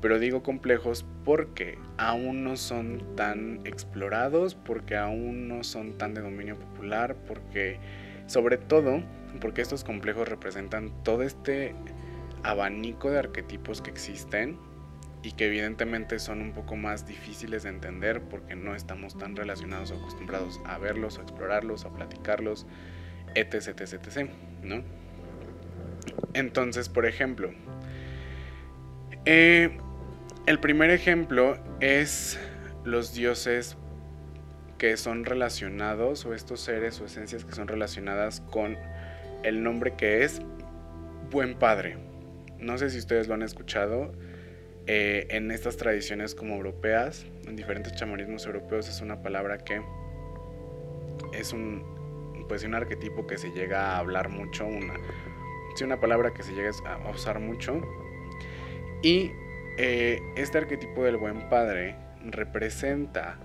Pero 0.00 0.18
digo 0.18 0.42
complejos 0.42 1.04
porque 1.24 1.78
aún 1.96 2.44
no 2.44 2.56
son 2.56 3.16
tan 3.16 3.60
explorados, 3.64 4.54
porque 4.54 4.96
aún 4.96 5.48
no 5.48 5.64
son 5.64 5.96
tan 5.96 6.14
de 6.14 6.20
dominio 6.20 6.58
popular, 6.58 7.16
porque 7.26 7.78
sobre 8.26 8.58
todo 8.58 9.02
porque 9.40 9.62
estos 9.62 9.84
complejos 9.84 10.28
representan 10.28 10.92
todo 11.04 11.22
este 11.22 11.74
abanico 12.42 13.10
de 13.10 13.18
arquetipos 13.18 13.80
que 13.80 13.90
existen 13.90 14.58
y 15.22 15.32
que 15.32 15.46
evidentemente 15.46 16.18
son 16.18 16.40
un 16.40 16.52
poco 16.52 16.76
más 16.76 17.06
difíciles 17.06 17.62
de 17.62 17.70
entender 17.70 18.22
porque 18.22 18.56
no 18.56 18.74
estamos 18.74 19.16
tan 19.16 19.36
relacionados 19.36 19.92
o 19.92 19.96
acostumbrados 19.96 20.60
a 20.66 20.78
verlos, 20.78 21.18
a 21.18 21.22
explorarlos, 21.22 21.84
a 21.84 21.90
platicarlos, 21.90 22.66
etc, 23.34 23.68
etc, 23.68 23.92
etc, 23.94 24.30
¿no? 24.62 24.82
Entonces, 26.34 26.88
por 26.88 27.06
ejemplo, 27.06 27.50
eh, 29.24 29.78
el 30.46 30.58
primer 30.58 30.90
ejemplo 30.90 31.58
es 31.80 32.38
los 32.84 33.14
dioses 33.14 33.76
que 34.78 34.96
son 34.96 35.24
relacionados 35.24 36.26
o 36.26 36.34
estos 36.34 36.60
seres 36.60 37.00
o 37.00 37.04
esencias 37.04 37.44
que 37.44 37.54
son 37.54 37.68
relacionadas 37.68 38.40
con 38.40 38.76
el 39.44 39.62
nombre 39.62 39.94
que 39.94 40.24
es 40.24 40.42
Buen 41.30 41.54
Padre. 41.54 41.96
No 42.58 42.78
sé 42.78 42.90
si 42.90 42.98
ustedes 42.98 43.28
lo 43.28 43.34
han 43.34 43.42
escuchado. 43.42 44.12
Eh, 44.88 45.28
en 45.30 45.52
estas 45.52 45.76
tradiciones 45.76 46.34
como 46.34 46.56
europeas, 46.56 47.24
en 47.46 47.54
diferentes 47.54 47.94
chamanismos 47.94 48.44
europeos, 48.46 48.88
es 48.88 49.00
una 49.00 49.22
palabra 49.22 49.58
que 49.58 49.80
es 51.32 51.52
un, 51.52 52.44
pues, 52.48 52.64
un 52.64 52.74
arquetipo 52.74 53.26
que 53.28 53.38
se 53.38 53.50
llega 53.52 53.92
a 53.92 53.98
hablar 53.98 54.28
mucho, 54.28 54.66
sí, 55.74 55.84
una 55.84 56.00
palabra 56.00 56.32
que 56.32 56.42
se 56.42 56.52
llega 56.52 56.70
a 56.84 57.10
usar 57.10 57.38
mucho. 57.40 57.80
Y 59.02 59.32
eh, 59.78 60.20
este 60.36 60.58
arquetipo 60.58 61.02
del 61.04 61.16
buen 61.16 61.48
padre 61.48 61.96
representa 62.24 63.38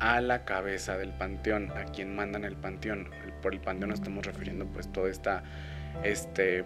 a 0.00 0.20
la 0.20 0.44
cabeza 0.44 0.96
del 0.96 1.12
panteón, 1.12 1.70
a 1.72 1.84
quien 1.84 2.14
mandan 2.14 2.44
el 2.44 2.56
panteón. 2.56 3.10
Por 3.42 3.54
el 3.54 3.60
panteón 3.60 3.92
estamos 3.92 4.24
refiriendo 4.24 4.66
pues 4.66 4.90
toda 4.92 5.10
esta, 5.10 5.42
este, 6.04 6.64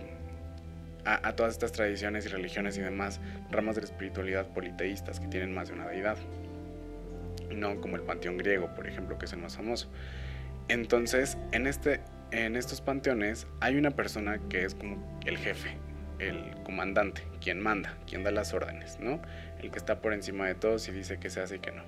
a, 1.05 1.35
todas 1.35 1.53
estas 1.53 1.73
tradiciones 1.73 2.27
y 2.27 2.29
religiones 2.29 2.77
y 2.77 2.81
demás 2.81 3.21
ramas 3.51 3.75
de 3.75 3.83
la 3.83 3.87
espiritualidad 3.87 4.47
politeístas 4.49 5.21
que 5.21 5.29
tienen 5.29 5.55
más 5.55 5.69
de 5.69 5.75
una 5.75 5.87
deidad. 5.87 6.17
No 7.55 7.81
como 7.81 7.97
el 7.97 8.03
panteón 8.03 8.37
griego, 8.37 8.75
por 8.75 8.87
ejemplo, 8.87 9.19
que 9.19 9.27
es 9.27 9.33
el 9.33 9.41
más 9.41 9.57
famoso. 9.57 9.91
Entonces, 10.69 11.37
en, 11.53 11.67
este, 11.67 12.01
en 12.33 12.57
estos 12.57 12.81
panteones 12.81 13.47
hay 13.61 13.77
una 13.77 13.91
persona 13.91 14.39
que 14.49 14.65
es 14.65 14.75
como 14.75 15.21
el 15.25 15.39
jefe, 15.39 15.77
el 16.19 16.55
comandante, 16.65 17.23
quien 17.41 17.61
manda, 17.61 17.97
quien 18.07 18.25
da 18.25 18.31
las 18.31 18.55
órdenes, 18.55 18.99
¿no? 19.01 19.21
El 19.61 19.71
que 19.71 19.79
está 19.79 20.01
por 20.01 20.13
encima 20.15 20.47
de 20.47 20.55
todos 20.55 20.89
y 20.89 20.93
dice 20.93 21.19
que 21.19 21.31
se 21.31 21.41
hace 21.41 21.57
y 21.57 21.59
que 21.59 21.73
no. 21.73 21.83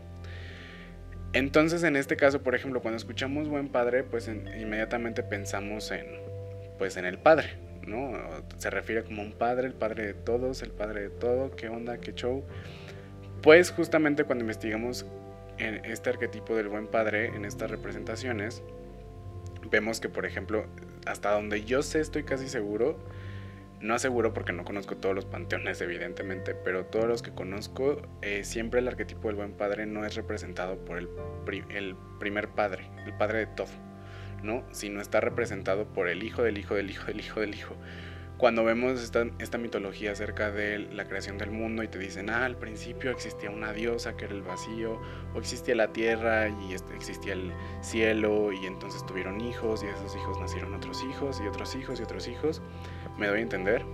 Entonces, 1.33 1.83
en 1.83 1.97
este 1.97 2.17
caso, 2.17 2.43
por 2.43 2.55
ejemplo, 2.55 2.81
cuando 2.81 2.97
escuchamos 2.97 3.49
buen 3.49 3.69
padre, 3.69 4.05
pues 4.05 4.29
inmediatamente 4.29 5.23
pensamos 5.23 5.91
en, 5.91 6.07
pues 6.79 6.97
en 6.97 7.07
el 7.07 7.19
padre, 7.19 7.55
¿no? 7.87 8.13
Se 8.59 8.71
refiere 8.71 9.03
como 9.03 9.23
un 9.23 9.33
padre, 9.33 9.67
el 9.67 9.75
padre 9.75 10.07
de 10.07 10.15
todos, 10.15 10.63
el 10.63 10.71
padre 10.71 11.03
de 11.03 11.11
todo, 11.11 11.57
qué 11.57 11.69
onda, 11.69 11.99
qué 11.99 12.13
show. 12.13 12.45
Pues 13.43 13.73
justamente 13.73 14.25
cuando 14.25 14.45
investigamos 14.45 15.07
en 15.59 15.85
este 15.85 16.11
arquetipo 16.11 16.55
del 16.55 16.69
buen 16.69 16.87
padre, 16.87 17.27
en 17.27 17.45
estas 17.45 17.71
representaciones, 17.71 18.63
vemos 19.71 20.01
que, 20.01 20.09
por 20.09 20.27
ejemplo, 20.27 20.67
hasta 21.07 21.33
donde 21.33 21.65
yo 21.65 21.83
sé, 21.83 22.01
estoy 22.01 22.25
casi 22.25 22.49
seguro, 22.49 22.99
no 23.81 23.95
aseguro 23.95 24.33
porque 24.33 24.53
no 24.53 24.65
conozco 24.65 24.97
todos 24.97 25.15
los 25.15 25.27
panteones, 25.27 25.81
evidentemente, 25.81 26.55
pero 26.55 26.87
todos 26.87 27.07
los 27.07 27.23
que 27.23 27.33
conozco, 27.33 28.01
eh, 28.23 28.43
siempre 28.45 28.81
el 28.81 28.89
arquetipo 28.89 29.29
del 29.29 29.37
buen 29.37 29.53
padre 29.53 29.87
no 29.87 30.05
es 30.07 30.15
representado 30.15 30.77
por 30.85 30.99
el, 30.99 31.09
el 31.71 31.97
primer 32.19 32.49
padre, 32.49 32.91
el 33.05 33.13
padre 33.15 33.41
de 33.41 33.47
todo, 33.47 33.69
¿no? 34.43 34.65
Sino 34.73 35.01
está 35.01 35.21
representado 35.21 35.87
por 35.87 36.09
el 36.09 36.23
hijo 36.23 36.43
del 36.43 36.59
hijo 36.59 36.75
del 36.75 36.91
hijo 36.91 37.07
del 37.07 37.21
hijo 37.21 37.41
del 37.41 37.55
hijo. 37.55 37.77
Cuando 38.37 38.65
vemos 38.65 39.01
esta, 39.01 39.27
esta 39.39 39.59
mitología 39.59 40.13
acerca 40.13 40.51
de 40.51 40.79
la 40.79 41.07
creación 41.07 41.39
del 41.39 41.51
mundo 41.51 41.83
y 41.83 41.89
te 41.89 41.99
dicen, 41.99 42.31
ah, 42.31 42.45
al 42.45 42.57
principio 42.57 43.11
existía 43.11 43.49
una 43.49 43.73
diosa 43.73 44.17
que 44.17 44.25
era 44.25 44.35
el 44.35 44.43
vacío, 44.43 45.01
o 45.35 45.39
existía 45.39 45.75
la 45.77 45.93
tierra 45.93 46.49
y 46.49 46.75
este, 46.75 46.95
existía 46.95 47.35
el 47.35 47.53
cielo, 47.81 48.53
y 48.53 48.67
entonces 48.67 49.07
tuvieron 49.07 49.41
hijos, 49.41 49.83
y 49.83 49.87
de 49.87 49.93
esos 49.93 50.17
hijos 50.17 50.39
nacieron 50.41 50.75
otros 50.75 51.05
hijos, 51.05 51.41
y 51.43 51.47
otros 51.47 51.75
hijos, 51.77 52.01
y 52.01 52.03
otros 52.03 52.29
hijos 52.29 52.61
¿Me 53.17 53.29
doy 53.29 53.39
a 53.39 53.43
entender? 53.43 53.85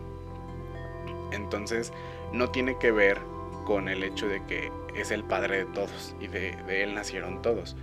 Entonces, 1.32 1.92
no 2.32 2.50
tiene 2.50 2.78
que 2.78 2.90
ver 2.90 3.18
con 3.66 3.88
el 3.88 4.02
hecho 4.02 4.26
de 4.28 4.44
que 4.46 4.72
es 4.94 5.10
el 5.10 5.24
padre 5.24 5.58
de 5.58 5.64
todos 5.66 6.16
y 6.20 6.26
de, 6.26 6.56
él 6.82 6.94
nacieron 6.94 7.42
todos. 7.42 7.76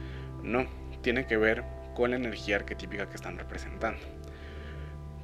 No, 0.43 0.65
tiene 1.01 1.27
que 1.27 1.37
ver 1.37 1.63
con 1.95 2.11
la 2.11 2.17
energía 2.17 2.57
arquetípica 2.57 3.07
que 3.07 3.15
están 3.15 3.37
representando. 3.37 3.99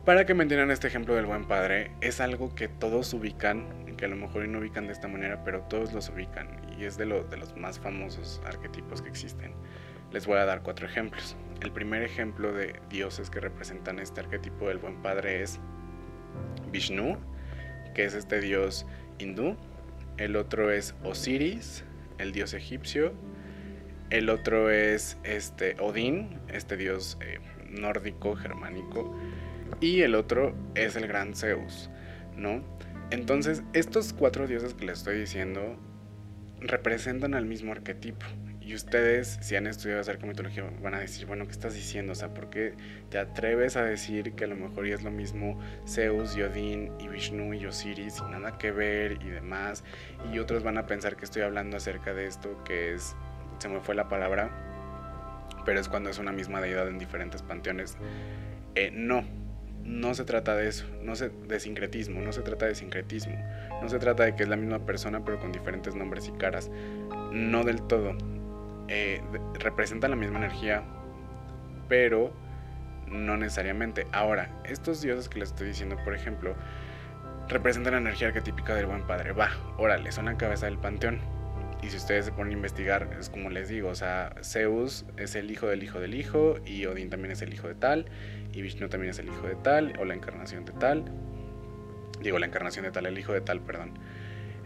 Para 0.06 0.26
que 0.26 0.34
me 0.34 0.44
entiendan 0.44 0.70
este 0.70 0.90
ejemplo 0.90 1.16
del 1.16 1.26
buen 1.26 1.46
padre, 1.46 1.92
es 2.02 2.20
algo 2.20 2.54
que 2.54 2.68
todos 2.68 3.14
ubican, 3.14 3.96
que 3.96 4.04
a 4.04 4.10
lo 4.10 4.18
mejor 4.18 4.46
no 4.50 4.60
ubican 4.60 4.86
de 4.86 4.92
esta 4.92 5.08
manera, 5.08 5.46
pero 5.46 5.62
todos 5.62 5.94
los 5.94 6.10
ubican 6.10 6.50
y 6.78 6.84
es 6.84 6.98
de, 6.98 7.06
los 7.06 7.56
más 7.56 7.80
famosos 7.80 8.42
arquetipos 8.46 9.02
que 9.02 9.08
existen. 9.08 9.54
Les 10.12 10.28
voy 10.28 10.40
a 10.40 10.46
dar 10.46 10.62
cuatro 10.62 10.88
ejemplos. 10.88 11.38
El 11.62 11.72
primer 11.72 12.04
ejemplo 12.04 12.52
de 12.52 12.82
dioses 12.90 13.30
que 13.30 13.40
representan 13.40 13.98
este 14.00 14.20
arquetipo 14.20 14.68
del 14.68 14.78
buen 14.78 15.02
padre 15.02 15.42
es 15.42 15.62
Vishnu, 16.70 17.18
que 17.96 18.04
es 18.04 18.14
este 18.14 18.42
dios 18.42 18.86
hindú. 19.20 19.56
El 20.18 20.36
otro 20.36 20.70
es 20.70 20.96
Osiris, 21.06 21.86
el 22.18 22.34
dios 22.34 22.54
egipcio. 22.54 23.14
El 24.10 24.30
otro 24.30 24.70
es 24.70 25.18
este 25.24 25.78
Odín, 25.80 26.42
este 26.50 26.76
dios 26.76 27.18
eh, 27.22 27.40
nórdico, 27.70 28.36
germánico. 28.36 29.16
Y 29.84 30.02
el 30.02 30.16
otro 30.16 30.56
es 30.76 30.96
el 30.96 31.08
gran 31.08 31.36
Zeus, 31.36 31.90
¿no? 32.38 32.64
Entonces, 33.12 33.64
estos 33.74 34.14
cuatro 34.14 34.48
dioses 34.48 34.74
que 34.74 34.86
les 34.86 35.00
estoy 35.00 35.20
diciendo 35.20 35.78
representan 36.62 37.34
al 37.34 37.46
mismo 37.46 37.74
arquetipo. 37.74 38.26
Y 38.62 38.76
ustedes, 38.76 39.40
si 39.42 39.58
han 39.58 39.68
estudiado 39.68 40.00
acerca 40.00 40.22
de 40.22 40.30
mitología, 40.30 40.64
van 40.82 40.94
a 40.94 41.02
decir, 41.02 41.26
bueno, 41.26 41.48
¿qué 41.48 41.52
estás 41.52 41.74
diciendo? 41.74 42.14
O 42.14 42.16
sea, 42.16 42.34
¿por 42.34 42.50
qué 42.50 42.76
te 43.10 43.18
atreves 43.18 43.76
a 43.76 43.84
decir 43.84 44.32
que 44.36 44.46
a 44.46 44.48
lo 44.48 44.56
mejor 44.56 44.88
es 44.88 45.04
lo 45.04 45.12
mismo 45.12 45.60
Zeus 45.86 46.38
y 46.38 46.44
Odín 46.44 46.94
y 46.98 47.10
Vishnu 47.10 47.54
y 47.54 47.66
Osiris 47.66 48.24
y 48.26 48.32
nada 48.32 48.58
que 48.58 48.72
ver 48.72 49.18
y 49.22 49.32
demás? 49.32 49.84
Y 50.32 50.40
otros 50.40 50.64
van 50.64 50.78
a 50.78 50.86
pensar 50.86 51.18
que 51.18 51.26
estoy 51.26 51.42
hablando 51.42 51.76
acerca 51.76 52.14
de 52.14 52.28
esto, 52.28 52.64
que 52.64 52.94
es, 52.94 53.18
se 53.58 53.68
me 53.68 53.82
fue 53.82 53.96
la 53.96 54.08
palabra, 54.08 55.50
pero 55.66 55.78
es 55.78 55.90
cuando 55.90 56.10
es 56.10 56.20
una 56.20 56.32
misma 56.32 56.62
deidad 56.62 56.88
en 56.88 57.00
diferentes 57.00 57.42
panteones. 57.42 57.98
Eh, 58.76 58.90
no, 58.94 59.43
no 59.84 60.14
se 60.14 60.26
trata 60.26 60.56
de 60.56 60.68
eso, 60.68 60.86
no 61.02 61.16
se, 61.16 61.30
de 61.30 61.60
sincretismo, 61.60 62.22
no 62.22 62.32
se 62.32 62.42
trata 62.42 62.66
de 62.66 62.76
sincretismo, 62.76 63.36
no 63.82 63.90
se 63.90 64.00
trata 64.00 64.24
de 64.24 64.36
que 64.36 64.44
es 64.44 64.50
la 64.50 64.56
misma 64.56 64.86
persona 64.86 65.24
pero 65.26 65.40
con 65.40 65.52
diferentes 65.52 65.96
nombres 65.96 66.28
y 66.28 66.32
caras, 66.32 66.72
no 67.32 67.64
del 67.64 67.82
todo 67.84 68.16
eh, 68.88 69.22
representan 69.60 70.12
la 70.12 70.18
misma 70.18 70.38
energía, 70.40 70.84
pero 71.88 72.34
no 73.08 73.38
necesariamente. 73.38 74.08
Ahora, 74.12 74.50
estos 74.66 75.02
dioses 75.02 75.30
que 75.30 75.40
les 75.40 75.50
estoy 75.50 75.68
diciendo, 75.68 75.98
por 76.04 76.14
ejemplo, 76.14 76.56
representan 77.48 77.94
la 77.94 78.00
energía 78.00 78.28
arquetípica 78.28 78.76
del 78.76 78.88
buen 78.88 79.06
padre. 79.08 79.32
Va, 79.32 79.50
órale, 79.78 80.12
son 80.12 80.26
la 80.26 80.38
cabeza 80.38 80.66
del 80.66 80.78
panteón. 80.78 81.20
Y 81.84 81.90
si 81.90 81.98
ustedes 81.98 82.26
se 82.26 82.32
ponen 82.32 82.52
a 82.52 82.54
investigar, 82.54 83.10
es 83.20 83.30
como 83.30 83.50
les 83.50 83.68
digo, 83.68 83.90
o 83.90 83.96
sea, 83.96 84.34
Zeus 84.42 85.06
es 85.18 85.36
el 85.36 85.52
hijo 85.52 85.68
del 85.68 85.84
hijo 85.84 86.00
del 86.00 86.16
hijo, 86.16 86.56
y 86.66 86.86
Odín 86.86 87.10
también 87.10 87.32
es 87.34 87.42
el 87.42 87.54
hijo 87.54 87.68
de 87.68 87.76
tal, 87.76 88.06
y 88.54 88.62
Vishnu 88.62 88.88
también 88.88 89.12
es 89.12 89.20
el 89.20 89.28
hijo 89.28 89.48
de 89.48 89.56
tal, 89.56 89.94
o 90.00 90.06
la 90.06 90.14
encarnación 90.14 90.64
de 90.64 90.72
tal. 90.74 91.04
Digo, 92.22 92.40
la 92.40 92.46
encarnación 92.46 92.86
de 92.86 92.92
tal, 92.92 93.06
el 93.06 93.20
hijo 93.20 93.34
de 93.34 93.42
tal, 93.42 93.60
perdón. 93.60 94.00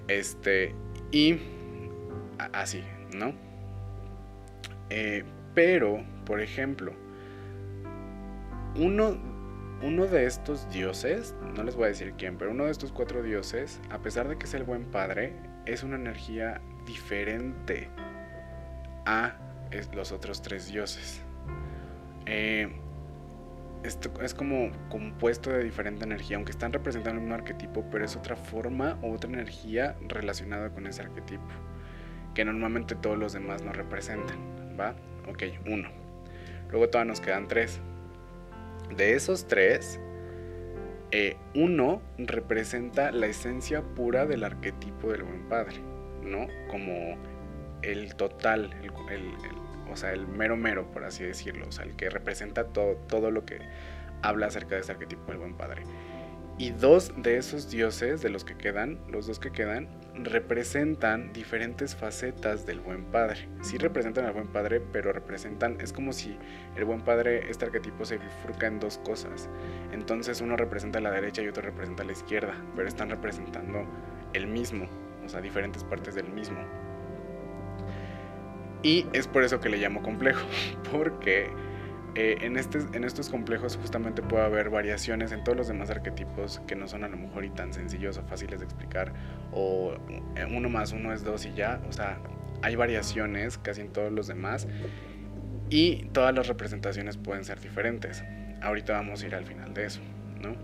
Este, 0.08 0.76
y 1.12 1.40
así, 2.54 2.84
¿no? 3.16 3.34
Eh, 4.92 5.24
pero, 5.56 6.06
por 6.24 6.40
ejemplo, 6.40 6.94
uno, 8.76 9.18
uno 9.82 10.08
de 10.08 10.26
estos 10.26 10.70
dioses, 10.70 11.36
no 11.56 11.64
les 11.64 11.76
voy 11.76 11.86
a 11.86 11.88
decir 11.90 12.14
quién, 12.18 12.38
pero 12.38 12.52
uno 12.52 12.66
de 12.66 12.72
estos 12.72 12.92
cuatro 12.92 13.22
dioses, 13.22 13.80
a 13.90 14.00
pesar 14.00 14.28
de 14.28 14.38
que 14.38 14.46
es 14.46 14.54
el 14.54 14.64
buen 14.64 14.86
padre, 14.86 15.34
es 15.66 15.84
una 15.84 15.96
energía 15.96 16.62
diferente 16.86 17.90
a 19.06 19.36
los 19.94 20.12
otros 20.12 20.42
tres 20.42 20.68
dioses. 20.72 21.22
Eh, 22.26 22.70
esto 23.84 24.12
es 24.22 24.34
como 24.34 24.72
compuesto 24.90 25.52
de 25.52 25.64
diferente 25.64 26.04
energía, 26.04 26.38
aunque 26.38 26.52
están 26.52 26.74
representando 26.74 27.22
un 27.22 27.32
arquetipo, 27.32 27.86
pero 27.92 28.04
es 28.04 28.16
otra 28.16 28.36
forma 28.36 28.98
o 29.02 29.14
otra 29.14 29.30
energía 29.30 29.96
relacionada 30.08 30.72
con 30.72 30.88
ese 30.88 31.04
arquetipo, 31.04 31.46
que 32.34 32.44
normalmente 32.44 32.96
todos 32.96 33.18
los 33.18 33.34
demás 33.34 33.64
no 33.64 33.72
representan. 33.74 34.58
¿va? 34.80 34.96
Ok, 35.30 35.44
uno. 35.68 35.90
Luego 36.70 36.90
todavía 36.90 37.12
nos 37.12 37.22
quedan 37.22 37.48
tres. 37.48 37.80
De 38.96 39.14
esos 39.14 39.48
tres, 39.48 40.00
eh, 41.12 41.38
uno 41.56 42.02
representa 42.18 43.12
la 43.12 43.28
esencia 43.28 43.82
pura 43.82 44.26
del 44.26 44.44
arquetipo 44.44 45.12
del 45.12 45.24
buen 45.24 45.48
padre, 45.48 45.78
¿no? 46.24 46.48
Como 46.70 47.18
el 47.82 48.16
total, 48.16 48.74
o 49.90 49.96
sea, 49.96 50.12
el 50.12 50.28
mero 50.28 50.58
mero, 50.58 50.92
por 50.92 51.04
así 51.06 51.24
decirlo, 51.24 51.68
o 51.68 51.72
sea, 51.72 51.86
el 51.86 51.96
que 51.96 52.10
representa 52.10 52.66
todo, 52.66 52.96
todo 53.08 53.32
lo 53.32 53.46
que 53.46 53.60
habla 54.22 54.48
acerca 54.48 54.76
de 54.76 54.82
ese 54.82 54.92
arquetipo 54.92 55.32
del 55.32 55.38
buen 55.38 55.56
padre. 55.56 55.84
Y 56.60 56.72
dos 56.72 57.12
de 57.16 57.38
esos 57.38 57.70
dioses, 57.70 58.24
de 58.24 58.30
los 58.30 58.44
que 58.44 58.58
quedan, 58.58 58.98
los 59.10 59.28
dos 59.28 59.38
que 59.38 59.52
quedan, 59.52 59.88
representan 60.16 61.32
diferentes 61.32 61.96
facetas 61.96 62.66
del 62.66 62.80
buen 62.80 63.06
padre. 63.06 63.48
Sí 63.62 63.78
representan 63.78 64.26
al 64.26 64.34
buen 64.34 64.48
padre, 64.48 64.82
pero 64.92 65.14
representan, 65.14 65.78
es 65.80 65.94
como 65.94 66.14
si 66.14 66.36
el 66.76 66.86
buen 66.86 67.02
padre, 67.02 67.48
este 67.52 67.66
arquetipo 67.66 68.06
se 68.06 68.18
bifurca 68.18 68.66
en 68.66 68.80
dos 68.80 68.98
cosas. 68.98 69.50
Entonces 69.92 70.42
uno 70.42 70.58
representa 70.58 70.98
a 70.98 71.02
la 71.04 71.12
derecha 71.12 71.44
y 71.44 71.48
otro 71.48 71.62
representa 71.62 72.02
a 72.02 72.08
la 72.08 72.14
izquierda, 72.14 72.56
pero 72.76 72.88
están 72.88 73.12
representando 73.12 73.86
el 74.34 74.48
mismo, 74.48 74.88
o 75.24 75.30
sea, 75.30 75.42
diferentes 75.42 75.84
partes 75.84 76.16
del 76.16 76.30
mismo. 76.30 76.58
Y 78.82 79.06
es 79.14 79.28
por 79.28 79.44
eso 79.44 79.60
que 79.60 79.70
le 79.70 79.78
llamo 79.78 80.02
complejo, 80.02 80.48
porque 80.92 81.52
eh, 82.20 82.40
en, 82.42 82.58
este, 82.58 82.80
en 82.94 83.04
estos 83.04 83.30
complejos 83.30 83.78
justamente 83.80 84.24
puede 84.24 84.44
haber 84.44 84.72
variaciones 84.72 85.32
en 85.32 85.44
todos 85.44 85.56
los 85.56 85.68
demás 85.68 85.92
arquetipos 85.92 86.60
que 86.66 86.76
no 86.76 86.88
son 86.88 87.04
a 87.04 87.10
lo 87.10 87.16
mejor 87.16 87.46
y 87.46 87.52
tan 87.52 87.72
sencillos 87.72 88.18
o 88.18 88.24
fáciles 88.24 88.60
de 88.60 88.66
explicar, 88.66 89.14
o 89.52 89.94
eh, 90.36 90.48
uno 90.52 90.68
más 90.68 90.94
uno 90.94 91.14
es 91.14 91.24
dos 91.24 91.46
y 91.46 91.54
ya, 91.54 91.80
o 91.88 91.94
sea, 91.94 92.18
hay 92.64 92.76
variaciones 92.76 93.60
casi 93.60 93.82
en 93.82 93.90
todos 93.90 94.12
los 94.12 94.26
demás 94.26 94.68
y 95.70 96.06
todas 96.06 96.34
las 96.34 96.48
representaciones 96.48 97.18
pueden 97.18 97.46
ser 97.46 97.62
diferentes. 97.62 98.24
Ahorita 98.64 98.94
vamos 98.94 99.22
a 99.22 99.28
ir 99.28 99.36
al 99.36 99.46
final 99.46 99.76
de 99.76 99.86
eso, 99.86 100.02
¿no? 100.42 100.56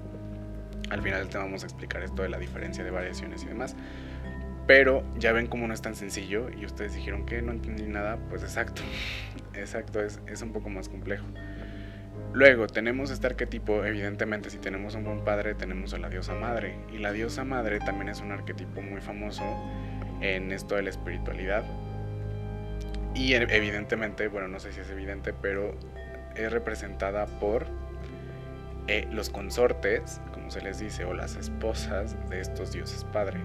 Al 0.89 1.03
final 1.03 1.29
te 1.29 1.37
vamos 1.37 1.61
a 1.61 1.67
explicar 1.67 2.01
esto 2.01 2.23
de 2.23 2.29
la 2.29 2.39
diferencia 2.39 2.83
de 2.83 2.89
variaciones 2.89 3.43
y 3.43 3.45
demás. 3.45 3.75
Pero 4.65 5.03
ya 5.17 5.33
ven 5.33 5.47
cómo 5.47 5.67
no 5.67 5.73
es 5.73 5.81
tan 5.81 5.95
sencillo 5.95 6.49
y 6.49 6.65
ustedes 6.65 6.95
dijeron 6.95 7.25
que 7.25 7.41
no 7.41 7.51
entendí 7.51 7.83
nada, 7.83 8.17
pues 8.29 8.43
exacto, 8.43 8.81
exacto, 9.53 10.01
es, 10.01 10.21
es 10.27 10.41
un 10.41 10.53
poco 10.53 10.69
más 10.69 10.89
complejo. 10.89 11.25
Luego 12.33 12.67
tenemos 12.67 13.11
este 13.11 13.27
arquetipo, 13.27 13.85
evidentemente 13.85 14.49
si 14.49 14.57
tenemos 14.57 14.95
un 14.95 15.03
buen 15.03 15.23
padre 15.23 15.53
tenemos 15.53 15.93
a 15.93 15.99
la 15.99 16.09
diosa 16.09 16.33
madre 16.33 16.75
y 16.91 16.97
la 16.97 17.11
diosa 17.11 17.43
madre 17.43 17.79
también 17.79 18.09
es 18.09 18.21
un 18.21 18.31
arquetipo 18.31 18.81
muy 18.81 19.01
famoso 19.01 19.43
en 20.21 20.51
esto 20.51 20.75
de 20.75 20.83
la 20.83 20.89
espiritualidad 20.89 21.63
y 23.13 23.33
evidentemente, 23.33 24.27
bueno 24.27 24.47
no 24.47 24.59
sé 24.59 24.71
si 24.71 24.79
es 24.79 24.89
evidente, 24.89 25.33
pero 25.33 25.75
es 26.35 26.51
representada 26.51 27.27
por 27.39 27.67
eh, 28.87 29.07
los 29.11 29.29
consortes, 29.29 30.19
como 30.33 30.49
se 30.49 30.61
les 30.61 30.79
dice, 30.79 31.05
o 31.05 31.13
las 31.13 31.35
esposas 31.35 32.17
de 32.29 32.41
estos 32.41 32.71
dioses 32.73 33.03
padre 33.05 33.39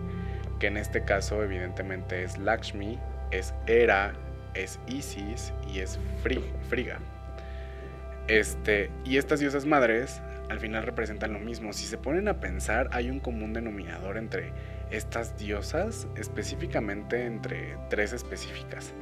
que 0.59 0.67
en 0.67 0.77
este 0.77 1.05
caso 1.05 1.43
evidentemente 1.43 2.25
es 2.25 2.39
Lakshmi, 2.39 2.99
es 3.31 3.55
Hera, 3.67 4.13
es 4.55 4.79
Isis 4.87 5.53
y 5.73 5.81
es 5.81 5.99
Friga. 6.69 6.99
Este, 8.27 8.91
y 9.05 9.17
estas 9.17 9.41
diosas 9.41 9.65
madres 9.65 10.21
al 10.51 10.61
final 10.61 10.85
representan 10.85 11.33
lo 11.33 11.39
mismo. 11.39 11.73
Si 11.73 11.87
se 11.87 11.99
ponen 11.99 12.29
a 12.29 12.41
pensar, 12.41 12.89
hay 12.93 13.11
un 13.11 13.21
común 13.21 13.53
denominador 13.53 14.17
entre 14.17 14.53
estas 14.91 15.37
diosas, 15.39 16.09
específicamente 16.17 17.25
entre 17.25 17.77
tres 17.91 18.13
específicas. 18.13 18.95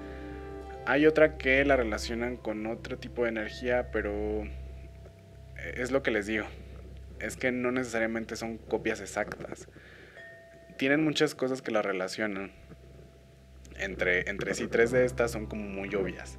Hay 0.86 1.06
otra 1.06 1.36
que 1.36 1.64
la 1.64 1.76
relacionan 1.76 2.36
con 2.36 2.66
otro 2.66 2.98
tipo 2.98 3.24
de 3.24 3.30
energía, 3.30 3.90
pero 3.90 4.44
es 5.74 5.90
lo 5.90 6.02
que 6.02 6.10
les 6.10 6.26
digo. 6.26 6.46
Es 7.18 7.36
que 7.36 7.50
no 7.50 7.72
necesariamente 7.72 8.36
son 8.36 8.58
copias 8.58 9.00
exactas 9.00 9.68
tienen 10.76 11.04
muchas 11.04 11.34
cosas 11.34 11.62
que 11.62 11.70
la 11.70 11.82
relacionan. 11.82 12.52
Entre, 13.78 14.28
entre 14.30 14.54
sí, 14.54 14.68
tres 14.68 14.90
de 14.90 15.04
estas 15.04 15.30
son 15.32 15.46
como 15.46 15.62
muy 15.62 15.94
obvias. 15.94 16.38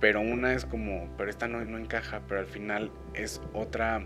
Pero 0.00 0.20
una 0.20 0.54
es 0.54 0.64
como, 0.64 1.14
pero 1.16 1.30
esta 1.30 1.48
no, 1.48 1.60
encaja, 1.78 2.22
pero 2.26 2.40
al 2.40 2.46
final 2.46 2.90
es 3.14 3.40
otra, 3.52 4.04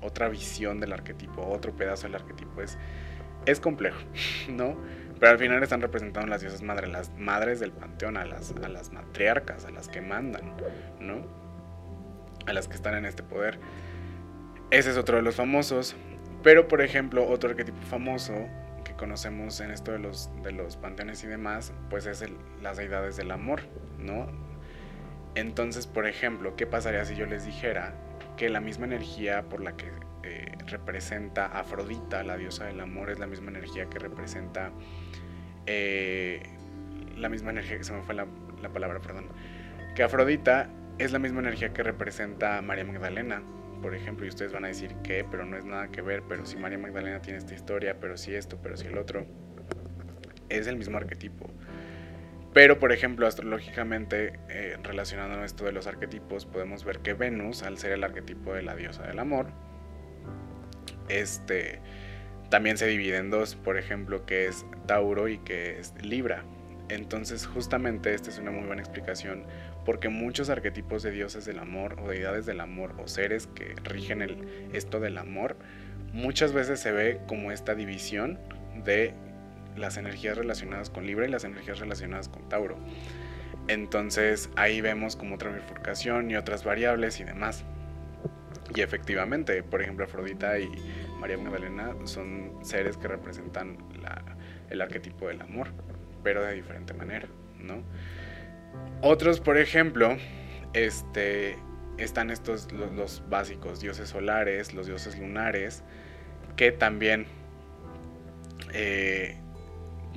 otra 0.00 0.28
visión 0.28 0.80
del 0.80 0.92
arquetipo, 0.92 1.46
otro 1.46 1.74
pedazo 1.74 2.04
del 2.04 2.16
arquetipo. 2.16 2.62
Es, 2.62 2.78
es 3.44 3.60
complejo, 3.60 4.00
¿no? 4.48 4.76
Pero 5.18 5.32
al 5.32 5.38
final 5.38 5.62
están 5.62 5.80
representando 5.80 6.28
las 6.28 6.42
diosas 6.42 6.62
madres, 6.62 6.90
las 6.90 7.10
madres 7.16 7.60
del 7.60 7.72
panteón, 7.72 8.16
a 8.16 8.24
las, 8.24 8.54
a 8.62 8.68
las 8.68 8.92
matriarcas, 8.92 9.64
a 9.64 9.70
las 9.70 9.88
que 9.88 10.02
mandan, 10.02 10.52
¿no? 11.00 11.26
A 12.46 12.52
las 12.52 12.68
que 12.68 12.74
están 12.74 12.94
en 12.94 13.06
este 13.06 13.22
poder. 13.22 13.58
Ese 14.70 14.90
es 14.90 14.96
otro 14.96 15.16
de 15.16 15.22
los 15.22 15.36
famosos. 15.36 15.96
Pero, 16.42 16.68
por 16.68 16.82
ejemplo, 16.82 17.26
otro 17.26 17.50
arquetipo 17.50 17.80
famoso 17.82 18.34
conocemos 18.96 19.60
en 19.60 19.70
esto 19.70 19.92
de 19.92 19.98
los, 19.98 20.30
de 20.42 20.52
los 20.52 20.76
panteones 20.76 21.22
y 21.24 21.26
demás, 21.26 21.72
pues 21.90 22.06
es 22.06 22.24
las 22.62 22.76
deidades 22.76 23.16
del 23.16 23.30
amor, 23.30 23.62
¿no? 23.98 24.26
Entonces, 25.34 25.86
por 25.86 26.06
ejemplo, 26.06 26.56
¿qué 26.56 26.66
pasaría 26.66 27.04
si 27.04 27.14
yo 27.14 27.26
les 27.26 27.44
dijera 27.44 27.94
que 28.36 28.48
la 28.48 28.60
misma 28.60 28.86
energía 28.86 29.42
por 29.48 29.60
la 29.60 29.76
que 29.76 29.90
eh, 30.22 30.52
representa 30.66 31.46
Afrodita, 31.46 32.22
la 32.22 32.36
diosa 32.36 32.64
del 32.64 32.80
amor, 32.80 33.10
es 33.10 33.18
la 33.18 33.26
misma 33.26 33.50
energía 33.50 33.86
que 33.86 33.98
representa 33.98 34.72
eh, 35.66 36.42
la 37.16 37.28
misma 37.28 37.50
energía, 37.50 37.78
que 37.78 37.84
se 37.84 37.92
me 37.92 38.02
fue 38.02 38.14
la, 38.14 38.26
la 38.62 38.70
palabra, 38.70 39.00
perdón, 39.00 39.26
que 39.94 40.02
Afrodita 40.02 40.68
es 40.98 41.12
la 41.12 41.18
misma 41.18 41.40
energía 41.40 41.72
que 41.72 41.82
representa 41.82 42.60
María 42.62 42.84
Magdalena, 42.84 43.42
por 43.76 43.94
ejemplo, 43.94 44.26
y 44.26 44.28
ustedes 44.28 44.52
van 44.52 44.64
a 44.64 44.68
decir 44.68 44.94
que, 45.02 45.24
pero 45.24 45.44
no 45.44 45.56
es 45.56 45.64
nada 45.64 45.88
que 45.88 46.02
ver, 46.02 46.22
pero 46.28 46.44
si 46.46 46.56
María 46.56 46.78
Magdalena 46.78 47.20
tiene 47.20 47.38
esta 47.38 47.54
historia, 47.54 47.98
pero 48.00 48.16
si 48.16 48.34
esto, 48.34 48.58
pero 48.62 48.76
si 48.76 48.86
el 48.86 48.98
otro, 48.98 49.26
es 50.48 50.66
el 50.66 50.76
mismo 50.76 50.96
arquetipo. 50.96 51.50
Pero, 52.52 52.78
por 52.78 52.90
ejemplo, 52.92 53.26
astrológicamente, 53.26 54.38
eh, 54.48 54.78
relacionando 54.82 55.44
esto 55.44 55.64
de 55.64 55.72
los 55.72 55.86
arquetipos, 55.86 56.46
podemos 56.46 56.84
ver 56.84 57.00
que 57.00 57.12
Venus, 57.12 57.62
al 57.62 57.76
ser 57.76 57.92
el 57.92 58.02
arquetipo 58.02 58.54
de 58.54 58.62
la 58.62 58.74
diosa 58.74 59.02
del 59.02 59.18
amor, 59.18 59.48
este, 61.08 61.80
también 62.48 62.78
se 62.78 62.86
divide 62.86 63.18
en 63.18 63.30
dos, 63.30 63.56
por 63.56 63.76
ejemplo, 63.76 64.24
que 64.24 64.46
es 64.46 64.64
Tauro 64.86 65.28
y 65.28 65.38
que 65.38 65.78
es 65.78 65.92
Libra. 66.02 66.44
Entonces, 66.88 67.46
justamente 67.46 68.14
esta 68.14 68.30
es 68.30 68.38
una 68.38 68.52
muy 68.52 68.66
buena 68.66 68.80
explicación 68.80 69.44
porque 69.86 70.08
muchos 70.08 70.50
arquetipos 70.50 71.04
de 71.04 71.12
dioses 71.12 71.44
del 71.44 71.60
amor 71.60 71.96
o 72.02 72.08
deidades 72.08 72.44
del 72.44 72.60
amor 72.60 72.92
o 72.98 73.06
seres 73.06 73.46
que 73.46 73.76
rigen 73.84 74.20
el, 74.20 74.68
esto 74.72 74.98
del 74.98 75.16
amor, 75.16 75.56
muchas 76.12 76.52
veces 76.52 76.80
se 76.80 76.90
ve 76.90 77.20
como 77.28 77.52
esta 77.52 77.76
división 77.76 78.38
de 78.84 79.14
las 79.76 79.96
energías 79.96 80.36
relacionadas 80.36 80.90
con 80.90 81.06
Libra 81.06 81.26
y 81.26 81.30
las 81.30 81.44
energías 81.44 81.78
relacionadas 81.78 82.28
con 82.28 82.48
Tauro. 82.48 82.76
Entonces 83.68 84.50
ahí 84.56 84.80
vemos 84.80 85.14
como 85.14 85.36
otra 85.36 85.52
bifurcación 85.52 86.30
y 86.32 86.36
otras 86.36 86.64
variables 86.64 87.20
y 87.20 87.24
demás. 87.24 87.64
Y 88.74 88.80
efectivamente, 88.80 89.62
por 89.62 89.82
ejemplo, 89.82 90.04
Afrodita 90.04 90.58
y 90.58 90.68
María 91.20 91.38
Magdalena 91.38 91.94
son 92.04 92.58
seres 92.62 92.96
que 92.96 93.06
representan 93.06 93.78
el 94.68 94.80
arquetipo 94.80 95.28
del 95.28 95.40
amor, 95.40 95.68
pero 96.24 96.44
de 96.44 96.54
diferente 96.54 96.92
manera, 96.92 97.28
¿no? 97.60 97.84
Otros, 99.02 99.40
por 99.40 99.58
ejemplo, 99.58 100.16
este, 100.72 101.58
están 101.98 102.30
estos 102.30 102.72
los, 102.72 103.22
básicos, 103.28 103.80
dioses 103.80 104.08
solares, 104.08 104.74
los 104.74 104.86
dioses 104.86 105.18
lunares, 105.18 105.82
que 106.56 106.72
también 106.72 107.26
eh, 108.72 109.36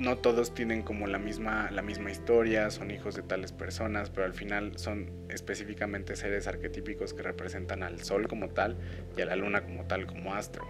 no 0.00 0.16
todos 0.16 0.54
tienen 0.54 0.82
como 0.82 1.06
la 1.06 1.18
misma, 1.18 1.70
la 1.70 1.82
misma 1.82 2.10
historia, 2.10 2.70
son 2.70 2.90
hijos 2.90 3.14
de 3.14 3.22
tales 3.22 3.52
personas, 3.52 4.08
pero 4.10 4.24
al 4.24 4.32
final 4.32 4.78
son 4.78 5.10
específicamente 5.28 6.16
seres 6.16 6.46
arquetípicos 6.46 7.12
que 7.12 7.22
representan 7.22 7.82
al 7.82 8.02
sol 8.02 8.26
como 8.26 8.48
tal 8.48 8.76
y 9.16 9.20
a 9.20 9.26
la 9.26 9.36
luna 9.36 9.62
como 9.62 9.84
tal, 9.84 10.06
como 10.06 10.34
astro, 10.34 10.66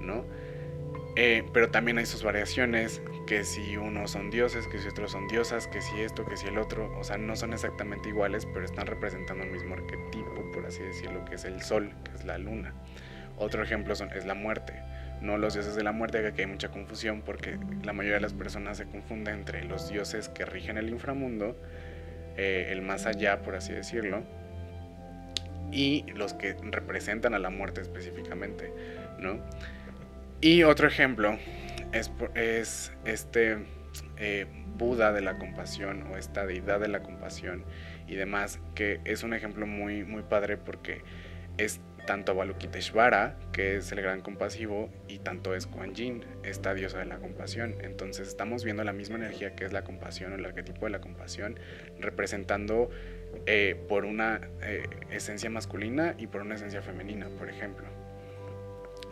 ¿no? 0.00 0.24
Eh, 1.16 1.44
pero 1.52 1.70
también 1.70 1.98
hay 1.98 2.06
sus 2.06 2.22
variaciones, 2.22 3.02
que 3.30 3.44
si 3.44 3.76
unos 3.76 4.10
son 4.10 4.28
dioses, 4.28 4.66
que 4.66 4.80
si 4.80 4.88
otros 4.88 5.12
son 5.12 5.28
diosas, 5.28 5.68
que 5.68 5.80
si 5.80 6.00
esto, 6.00 6.26
que 6.26 6.36
si 6.36 6.48
el 6.48 6.58
otro, 6.58 6.92
o 6.98 7.04
sea, 7.04 7.16
no 7.16 7.36
son 7.36 7.52
exactamente 7.52 8.08
iguales, 8.08 8.44
pero 8.44 8.64
están 8.64 8.88
representando 8.88 9.44
el 9.44 9.52
mismo 9.52 9.74
arquetipo, 9.74 10.50
por 10.52 10.66
así 10.66 10.82
decirlo, 10.82 11.24
que 11.24 11.36
es 11.36 11.44
el 11.44 11.62
sol, 11.62 11.92
que 12.02 12.16
es 12.16 12.24
la 12.24 12.38
luna. 12.38 12.74
Otro 13.36 13.62
ejemplo 13.62 13.94
es 13.94 14.26
la 14.26 14.34
muerte, 14.34 14.72
no 15.20 15.38
los 15.38 15.54
dioses 15.54 15.76
de 15.76 15.84
la 15.84 15.92
muerte, 15.92 16.20
que 16.22 16.26
aquí 16.26 16.40
hay 16.40 16.48
mucha 16.48 16.72
confusión 16.72 17.22
porque 17.22 17.56
la 17.84 17.92
mayoría 17.92 18.16
de 18.16 18.22
las 18.22 18.32
personas 18.32 18.78
se 18.78 18.86
confunden 18.86 19.36
entre 19.36 19.62
los 19.62 19.88
dioses 19.88 20.28
que 20.28 20.44
rigen 20.44 20.76
el 20.76 20.88
inframundo, 20.88 21.56
eh, 22.36 22.70
el 22.72 22.82
más 22.82 23.06
allá, 23.06 23.42
por 23.42 23.54
así 23.54 23.72
decirlo, 23.72 24.24
y 25.70 26.04
los 26.16 26.34
que 26.34 26.56
representan 26.62 27.34
a 27.34 27.38
la 27.38 27.50
muerte 27.50 27.80
específicamente, 27.80 28.72
¿no? 29.20 29.38
Y 30.40 30.64
otro 30.64 30.88
ejemplo 30.88 31.38
es, 31.92 32.10
es 32.34 32.92
este 33.04 33.58
eh, 34.16 34.46
Buda 34.76 35.12
de 35.12 35.20
la 35.20 35.38
compasión 35.38 36.04
o 36.10 36.16
esta 36.16 36.46
deidad 36.46 36.80
de 36.80 36.88
la 36.88 37.02
compasión 37.02 37.64
y 38.06 38.14
demás, 38.14 38.60
que 38.74 39.00
es 39.04 39.22
un 39.22 39.34
ejemplo 39.34 39.66
muy, 39.66 40.04
muy 40.04 40.22
padre 40.22 40.56
porque 40.56 41.02
es 41.58 41.80
tanto 42.06 42.32
Avalokiteshvara, 42.32 43.36
que 43.52 43.76
es 43.76 43.92
el 43.92 44.00
gran 44.00 44.20
compasivo, 44.20 44.90
y 45.06 45.18
tanto 45.18 45.54
es 45.54 45.66
Kuan 45.66 45.94
Yin, 45.94 46.24
esta 46.42 46.74
diosa 46.74 46.98
de 46.98 47.04
la 47.04 47.18
compasión. 47.18 47.74
Entonces 47.82 48.28
estamos 48.28 48.64
viendo 48.64 48.82
la 48.84 48.92
misma 48.92 49.16
energía 49.16 49.54
que 49.54 49.64
es 49.64 49.72
la 49.72 49.84
compasión 49.84 50.32
o 50.32 50.36
el 50.36 50.44
arquetipo 50.44 50.86
de 50.86 50.90
la 50.92 51.00
compasión, 51.00 51.60
representando 52.00 52.90
eh, 53.46 53.76
por 53.88 54.04
una 54.06 54.40
eh, 54.62 54.84
esencia 55.10 55.50
masculina 55.50 56.14
y 56.18 56.26
por 56.26 56.40
una 56.40 56.54
esencia 56.54 56.82
femenina, 56.82 57.28
por 57.38 57.48
ejemplo. 57.48 57.86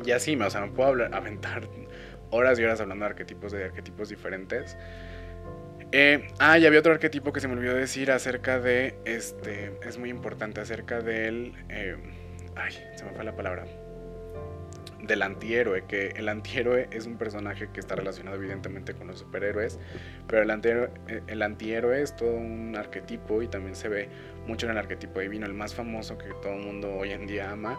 Y 0.04 0.12
así, 0.12 0.36
o 0.36 0.50
sea, 0.50 0.62
me 0.62 0.68
puedo 0.68 0.88
hablar, 0.88 1.10
aventar 1.14 1.68
horas 2.30 2.58
y 2.58 2.64
horas 2.64 2.80
hablando 2.80 3.04
de 3.04 3.10
arquetipos, 3.10 3.52
de 3.52 3.64
arquetipos 3.64 4.08
diferentes. 4.08 4.76
Eh, 5.92 6.28
ah, 6.38 6.58
y 6.58 6.66
había 6.66 6.80
otro 6.80 6.92
arquetipo 6.92 7.32
que 7.32 7.40
se 7.40 7.48
me 7.48 7.54
olvidó 7.54 7.74
decir 7.74 8.10
acerca 8.10 8.60
de, 8.60 8.98
este, 9.06 9.72
es 9.86 9.98
muy 9.98 10.10
importante, 10.10 10.60
acerca 10.60 11.00
del, 11.00 11.54
eh, 11.70 11.96
ay, 12.56 12.72
se 12.94 13.04
me 13.04 13.12
fue 13.12 13.24
la 13.24 13.34
palabra, 13.34 13.64
del 15.02 15.22
antihéroe, 15.22 15.86
que 15.86 16.08
el 16.08 16.28
antihéroe 16.28 16.88
es 16.90 17.06
un 17.06 17.16
personaje 17.16 17.70
que 17.72 17.80
está 17.80 17.94
relacionado 17.94 18.36
evidentemente 18.36 18.92
con 18.92 19.06
los 19.06 19.20
superhéroes, 19.20 19.78
pero 20.26 20.42
el 20.42 20.50
antihéroe, 20.50 20.90
eh, 21.08 21.22
el 21.26 21.40
antihéroe 21.40 22.02
es 22.02 22.14
todo 22.14 22.34
un 22.34 22.76
arquetipo 22.76 23.40
y 23.40 23.48
también 23.48 23.74
se 23.74 23.88
ve 23.88 24.10
mucho 24.46 24.66
en 24.66 24.72
el 24.72 24.78
arquetipo 24.78 25.20
divino. 25.20 25.46
El 25.46 25.54
más 25.54 25.74
famoso 25.74 26.18
que 26.18 26.28
todo 26.42 26.52
el 26.52 26.64
mundo 26.66 26.92
hoy 26.92 27.12
en 27.12 27.26
día 27.26 27.50
ama 27.50 27.78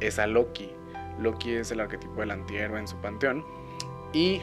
es 0.00 0.20
a 0.20 0.28
Loki. 0.28 0.70
Loki 1.18 1.54
es 1.54 1.72
el 1.72 1.80
arquetipo 1.80 2.20
del 2.20 2.30
antihéroe 2.30 2.78
en 2.78 2.86
su 2.86 3.00
panteón 3.00 3.57
y 4.12 4.42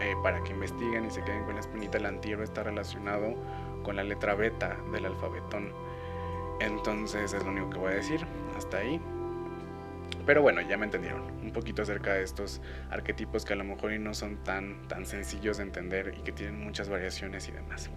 eh, 0.00 0.14
para 0.22 0.42
que 0.42 0.52
investiguen 0.52 1.06
y 1.06 1.10
se 1.10 1.22
queden 1.22 1.44
con 1.44 1.54
la 1.54 1.60
espinita, 1.60 1.98
el 1.98 2.06
antihéroe 2.06 2.44
está 2.44 2.62
relacionado 2.62 3.34
con 3.82 3.96
la 3.96 4.04
letra 4.04 4.34
beta 4.34 4.76
del 4.92 5.06
alfabetón. 5.06 5.72
Entonces 6.60 7.32
es 7.32 7.44
lo 7.44 7.50
único 7.50 7.70
que 7.70 7.78
voy 7.78 7.92
a 7.92 7.96
decir 7.96 8.20
hasta 8.56 8.78
ahí. 8.78 9.00
Pero 10.26 10.42
bueno, 10.42 10.60
ya 10.60 10.76
me 10.76 10.84
entendieron 10.84 11.22
un 11.42 11.52
poquito 11.52 11.82
acerca 11.82 12.14
de 12.14 12.22
estos 12.22 12.60
arquetipos 12.90 13.44
que 13.44 13.54
a 13.54 13.56
lo 13.56 13.64
mejor 13.64 13.92
no 13.98 14.14
son 14.14 14.36
tan, 14.44 14.86
tan 14.88 15.06
sencillos 15.06 15.56
de 15.56 15.64
entender 15.64 16.14
y 16.18 16.22
que 16.22 16.32
tienen 16.32 16.62
muchas 16.62 16.88
variaciones 16.88 17.48
y 17.48 17.52
demás. 17.52 17.90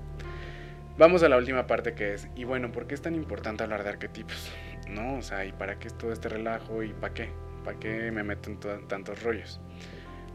Vamos 0.97 1.23
a 1.23 1.29
la 1.29 1.37
última 1.37 1.67
parte 1.67 1.95
que 1.95 2.13
es, 2.13 2.27
y 2.35 2.43
bueno, 2.43 2.71
¿por 2.71 2.85
qué 2.87 2.93
es 2.93 3.01
tan 3.01 3.15
importante 3.15 3.63
hablar 3.63 3.83
de 3.83 3.89
arquetipos? 3.89 4.51
¿No? 4.89 5.15
O 5.15 5.21
sea, 5.21 5.43
¿y 5.43 5.51
para 5.51 5.79
qué 5.79 5.87
es 5.87 5.97
todo 5.97 6.13
este 6.13 6.29
relajo 6.29 6.83
y 6.83 6.93
para 6.93 7.13
qué? 7.13 7.29
¿Para 7.63 7.79
qué 7.79 8.11
me 8.11 8.23
meto 8.23 8.49
en 8.49 8.87
tantos 8.87 9.23
rollos? 9.23 9.59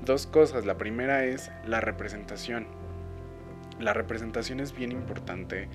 Dos 0.05 0.27
cosas. 0.27 0.65
La 0.65 0.79
primera 0.79 1.25
es 1.25 1.51
la 1.67 1.81
representación. 1.81 2.67
La 3.79 3.93
representación 3.93 4.61
es 4.61 4.77
bien 4.77 4.93
importante 4.93 5.69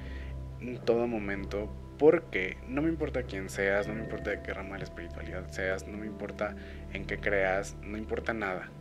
en 0.59 0.77
todo 0.79 1.07
momento 1.07 1.73
porque 1.97 2.57
no 2.67 2.81
me 2.81 2.89
importa 2.89 3.23
quién 3.23 3.49
seas, 3.49 3.87
no 3.87 3.95
me 3.95 4.01
importa 4.01 4.31
de 4.31 4.41
qué 4.41 4.53
rama 4.53 4.73
de 4.73 4.79
la 4.79 4.83
espiritualidad 4.83 5.49
seas, 5.51 5.87
no 5.87 5.97
me 5.97 6.05
importa 6.05 6.55
en 6.91 7.05
qué 7.05 7.19
creas, 7.19 7.75
no 7.81 7.97
importa 7.97 8.33
nada. 8.33 8.71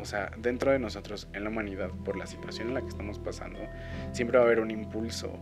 O 0.00 0.04
sea, 0.04 0.30
dentro 0.38 0.70
de 0.70 0.78
nosotros, 0.78 1.28
en 1.34 1.44
la 1.44 1.50
humanidad, 1.50 1.90
por 2.04 2.16
la 2.16 2.26
situación 2.26 2.68
en 2.68 2.74
la 2.74 2.80
que 2.80 2.88
estamos 2.88 3.18
pasando, 3.18 3.58
siempre 4.12 4.38
va 4.38 4.44
a 4.44 4.46
haber 4.46 4.60
un 4.60 4.70
impulso 4.70 5.38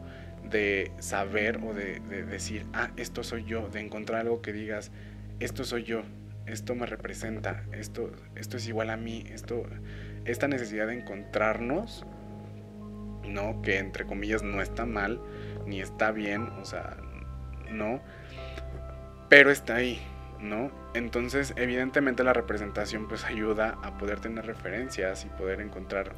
de 0.51 0.91
saber 0.99 1.61
o 1.63 1.75
de, 1.75 2.01
de 2.01 2.25
decir, 2.25 2.67
ah, 2.73 2.91
esto 2.97 3.23
soy 3.23 3.45
yo, 3.45 3.69
de 3.69 3.81
encontrar 3.81 4.23
algo 4.23 4.41
que 4.41 4.53
digas, 4.53 4.91
esto 5.39 5.65
soy 5.65 5.85
yo, 5.85 6.03
esto 6.49 6.75
me 6.75 6.87
representa, 6.87 7.65
esto, 7.73 8.11
esto 8.35 8.57
es 8.57 8.69
igual 8.69 8.91
a 8.91 8.97
mí, 8.97 9.25
esto, 9.33 9.65
esta 10.25 10.49
necesidad 10.49 10.87
de 10.87 10.95
encontrarnos, 10.95 12.07
¿no? 13.27 13.61
Que 13.63 13.79
entre 13.79 14.07
comillas 14.07 14.43
no 14.43 14.63
está 14.63 14.87
mal, 14.87 15.21
ni 15.67 15.81
está 15.81 16.11
bien, 16.11 16.43
o 16.43 16.65
sea, 16.65 16.97
no, 17.71 18.01
pero 19.29 19.51
está 19.51 19.77
ahí, 19.77 20.01
¿no? 20.41 20.71
Entonces, 20.95 21.53
evidentemente 21.57 22.25
la 22.25 22.33
representación 22.33 23.09
pues 23.09 23.25
ayuda 23.25 23.79
a 23.83 23.99
poder 23.99 24.21
tener 24.21 24.47
referencias 24.47 25.25
y 25.25 25.29
poder 25.29 25.61
encontrar 25.61 26.15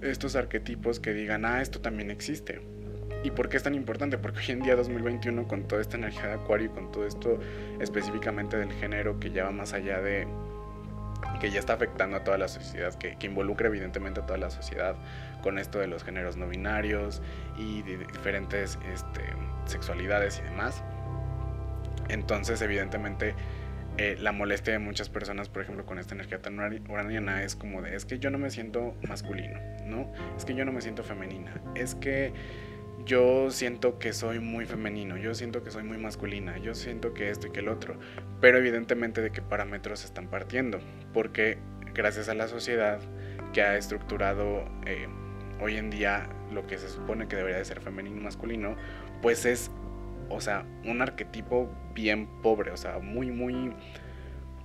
estos 0.00 0.34
arquetipos 0.36 0.98
que 0.98 1.12
digan, 1.12 1.44
ah, 1.44 1.60
esto 1.60 1.80
también 1.80 2.10
existe. 2.10 2.60
¿Y 3.22 3.30
por 3.30 3.48
qué 3.48 3.58
es 3.58 3.62
tan 3.62 3.74
importante? 3.74 4.16
Porque 4.18 4.40
hoy 4.40 4.50
en 4.50 4.60
día 4.60 4.76
2021 4.76 5.46
con 5.46 5.64
toda 5.64 5.82
esta 5.82 5.96
energía 5.96 6.26
de 6.26 6.32
Acuario 6.34 6.66
y 6.66 6.70
con 6.70 6.90
todo 6.90 7.06
esto 7.06 7.38
específicamente 7.80 8.56
del 8.56 8.72
género 8.72 9.20
que 9.20 9.30
ya 9.30 9.44
va 9.44 9.50
más 9.50 9.72
allá 9.72 10.00
de 10.00 10.26
que 11.40 11.50
ya 11.50 11.58
está 11.58 11.74
afectando 11.74 12.16
a 12.16 12.24
toda 12.24 12.38
la 12.38 12.48
sociedad, 12.48 12.94
que, 12.94 13.16
involucra 13.26 13.68
evidentemente 13.68 14.20
a 14.20 14.26
toda 14.26 14.38
la 14.38 14.50
sociedad 14.50 14.96
con 15.42 15.58
esto 15.58 15.78
de 15.78 15.86
los 15.86 16.02
géneros 16.02 16.36
no 16.36 16.48
binarios 16.48 17.22
y 17.58 17.82
de 17.82 17.98
diferentes 17.98 18.78
este, 18.92 19.22
sexualidades 19.66 20.40
y 20.40 20.48
demás. 20.48 20.82
Entonces, 22.08 22.60
evidentemente, 22.62 23.34
eh, 23.96 24.16
la 24.18 24.32
molestia 24.32 24.72
de 24.72 24.78
muchas 24.78 25.08
personas, 25.08 25.48
por 25.48 25.62
ejemplo, 25.62 25.84
con 25.84 25.98
esta 25.98 26.14
energía 26.14 26.40
tan 26.40 26.58
uraniana 26.58 27.42
es 27.42 27.54
como 27.54 27.82
de, 27.82 27.94
es 27.94 28.04
que 28.04 28.18
yo 28.18 28.30
no 28.30 28.38
me 28.38 28.50
siento 28.50 28.94
masculino, 29.08 29.58
¿no? 29.84 30.12
Es 30.36 30.44
que 30.44 30.54
yo 30.54 30.64
no 30.64 30.72
me 30.72 30.80
siento 30.80 31.02
femenina, 31.02 31.60
es 31.74 31.94
que 31.94 32.32
yo 33.04 33.50
siento 33.50 33.98
que 33.98 34.12
soy 34.12 34.40
muy 34.40 34.66
femenino, 34.66 35.16
yo 35.16 35.34
siento 35.34 35.62
que 35.62 35.70
soy 35.70 35.82
muy 35.82 35.98
masculina, 35.98 36.58
yo 36.58 36.74
siento 36.74 37.14
que 37.14 37.30
esto 37.30 37.46
y 37.46 37.50
que 37.50 37.60
el 37.60 37.68
otro, 37.68 37.98
pero 38.40 38.58
evidentemente 38.58 39.20
de 39.20 39.30
qué 39.30 39.42
parámetros 39.42 40.00
se 40.00 40.06
están 40.06 40.28
partiendo, 40.28 40.80
porque 41.12 41.58
gracias 41.94 42.28
a 42.28 42.34
la 42.34 42.48
sociedad 42.48 43.00
que 43.52 43.62
ha 43.62 43.76
estructurado 43.76 44.64
eh, 44.86 45.08
hoy 45.60 45.76
en 45.76 45.90
día 45.90 46.28
lo 46.52 46.66
que 46.66 46.78
se 46.78 46.88
supone 46.88 47.28
que 47.28 47.36
debería 47.36 47.58
de 47.58 47.64
ser 47.64 47.80
femenino 47.80 48.16
y 48.16 48.20
masculino, 48.20 48.76
pues 49.22 49.44
es, 49.44 49.70
o 50.28 50.40
sea, 50.40 50.64
un 50.84 51.02
arquetipo 51.02 51.70
bien 51.94 52.28
pobre, 52.42 52.70
o 52.70 52.76
sea, 52.76 52.98
muy, 52.98 53.30
muy, 53.30 53.72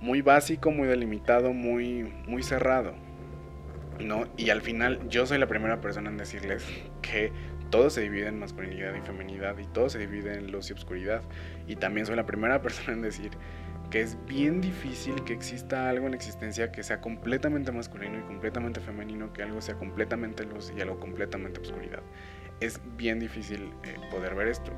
muy 0.00 0.22
básico, 0.22 0.70
muy 0.70 0.88
delimitado, 0.88 1.52
muy, 1.52 2.04
muy 2.26 2.42
cerrado. 2.42 2.94
¿no? 4.00 4.26
Y 4.36 4.50
al 4.50 4.60
final 4.60 5.08
yo 5.08 5.26
soy 5.26 5.38
la 5.38 5.46
primera 5.46 5.80
persona 5.80 6.10
en 6.10 6.16
decirles 6.16 6.64
que 7.02 7.32
todo 7.70 7.90
se 7.90 8.02
divide 8.02 8.28
en 8.28 8.38
masculinidad 8.38 8.94
y 8.94 9.00
feminidad 9.00 9.58
y 9.58 9.66
todo 9.66 9.88
se 9.88 9.98
divide 9.98 10.34
en 10.34 10.50
luz 10.50 10.70
y 10.70 10.72
oscuridad. 10.72 11.22
Y 11.66 11.76
también 11.76 12.06
soy 12.06 12.16
la 12.16 12.26
primera 12.26 12.62
persona 12.62 12.92
en 12.92 13.02
decir 13.02 13.32
que 13.90 14.00
es 14.00 14.18
bien 14.26 14.60
difícil 14.60 15.14
que 15.24 15.32
exista 15.32 15.88
algo 15.88 16.06
en 16.06 16.12
la 16.12 16.16
existencia 16.16 16.72
que 16.72 16.82
sea 16.82 17.00
completamente 17.00 17.70
masculino 17.70 18.18
y 18.18 18.22
completamente 18.22 18.80
femenino, 18.80 19.32
que 19.32 19.42
algo 19.42 19.60
sea 19.60 19.76
completamente 19.76 20.44
luz 20.44 20.72
y 20.76 20.80
algo 20.80 20.98
completamente 20.98 21.60
oscuridad. 21.60 22.02
Es 22.60 22.80
bien 22.96 23.20
difícil 23.20 23.70
eh, 23.84 23.96
poder 24.10 24.34
ver 24.34 24.48
esto. 24.48 24.72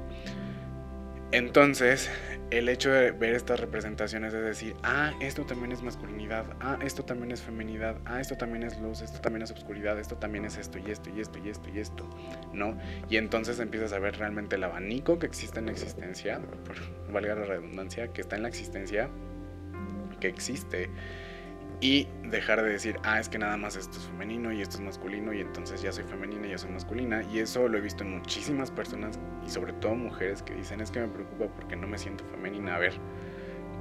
Entonces, 1.30 2.10
el 2.50 2.70
hecho 2.70 2.90
de 2.90 3.10
ver 3.10 3.34
estas 3.34 3.60
representaciones 3.60 4.32
es 4.32 4.42
decir, 4.42 4.74
ah, 4.82 5.12
esto 5.20 5.44
también 5.44 5.72
es 5.72 5.82
masculinidad, 5.82 6.46
ah, 6.60 6.78
esto 6.82 7.04
también 7.04 7.32
es 7.32 7.42
feminidad, 7.42 7.98
ah, 8.06 8.18
esto 8.18 8.36
también 8.36 8.62
es 8.62 8.78
luz, 8.80 9.02
esto 9.02 9.20
también 9.20 9.42
es 9.42 9.50
oscuridad, 9.50 9.98
esto 9.98 10.16
también 10.16 10.46
es 10.46 10.56
esto 10.56 10.78
y 10.78 10.90
esto 10.90 11.10
y 11.14 11.20
esto 11.20 11.38
y 11.38 11.50
esto 11.50 11.68
y 11.68 11.78
esto, 11.80 12.08
¿no? 12.54 12.78
Y 13.10 13.18
entonces 13.18 13.60
empiezas 13.60 13.92
a 13.92 13.98
ver 13.98 14.16
realmente 14.16 14.56
el 14.56 14.64
abanico 14.64 15.18
que 15.18 15.26
existe 15.26 15.58
en 15.58 15.66
la 15.66 15.72
existencia, 15.72 16.40
por 16.64 16.76
valga 17.12 17.34
la 17.34 17.44
redundancia, 17.44 18.08
que 18.08 18.22
está 18.22 18.36
en 18.36 18.42
la 18.42 18.48
existencia, 18.48 19.10
que 20.20 20.28
existe 20.28 20.88
y 21.80 22.08
dejar 22.24 22.62
de 22.62 22.70
decir, 22.70 22.98
ah, 23.04 23.20
es 23.20 23.28
que 23.28 23.38
nada 23.38 23.56
más 23.56 23.76
esto 23.76 23.98
es 23.98 24.06
femenino 24.06 24.52
y 24.52 24.60
esto 24.60 24.76
es 24.76 24.82
masculino 24.82 25.32
y 25.32 25.40
entonces 25.40 25.80
ya 25.80 25.92
soy 25.92 26.04
femenina 26.04 26.46
y 26.48 26.50
ya 26.50 26.58
soy 26.58 26.70
masculina. 26.70 27.22
Y 27.22 27.38
eso 27.38 27.68
lo 27.68 27.78
he 27.78 27.80
visto 27.80 28.02
en 28.02 28.18
muchísimas 28.18 28.70
personas 28.70 29.18
y 29.46 29.50
sobre 29.50 29.72
todo 29.74 29.94
mujeres 29.94 30.42
que 30.42 30.54
dicen, 30.54 30.80
es 30.80 30.90
que 30.90 31.00
me 31.00 31.08
preocupa 31.08 31.46
porque 31.54 31.76
no 31.76 31.86
me 31.86 31.96
siento 31.96 32.24
femenina. 32.24 32.74
A 32.74 32.78
ver, 32.78 32.94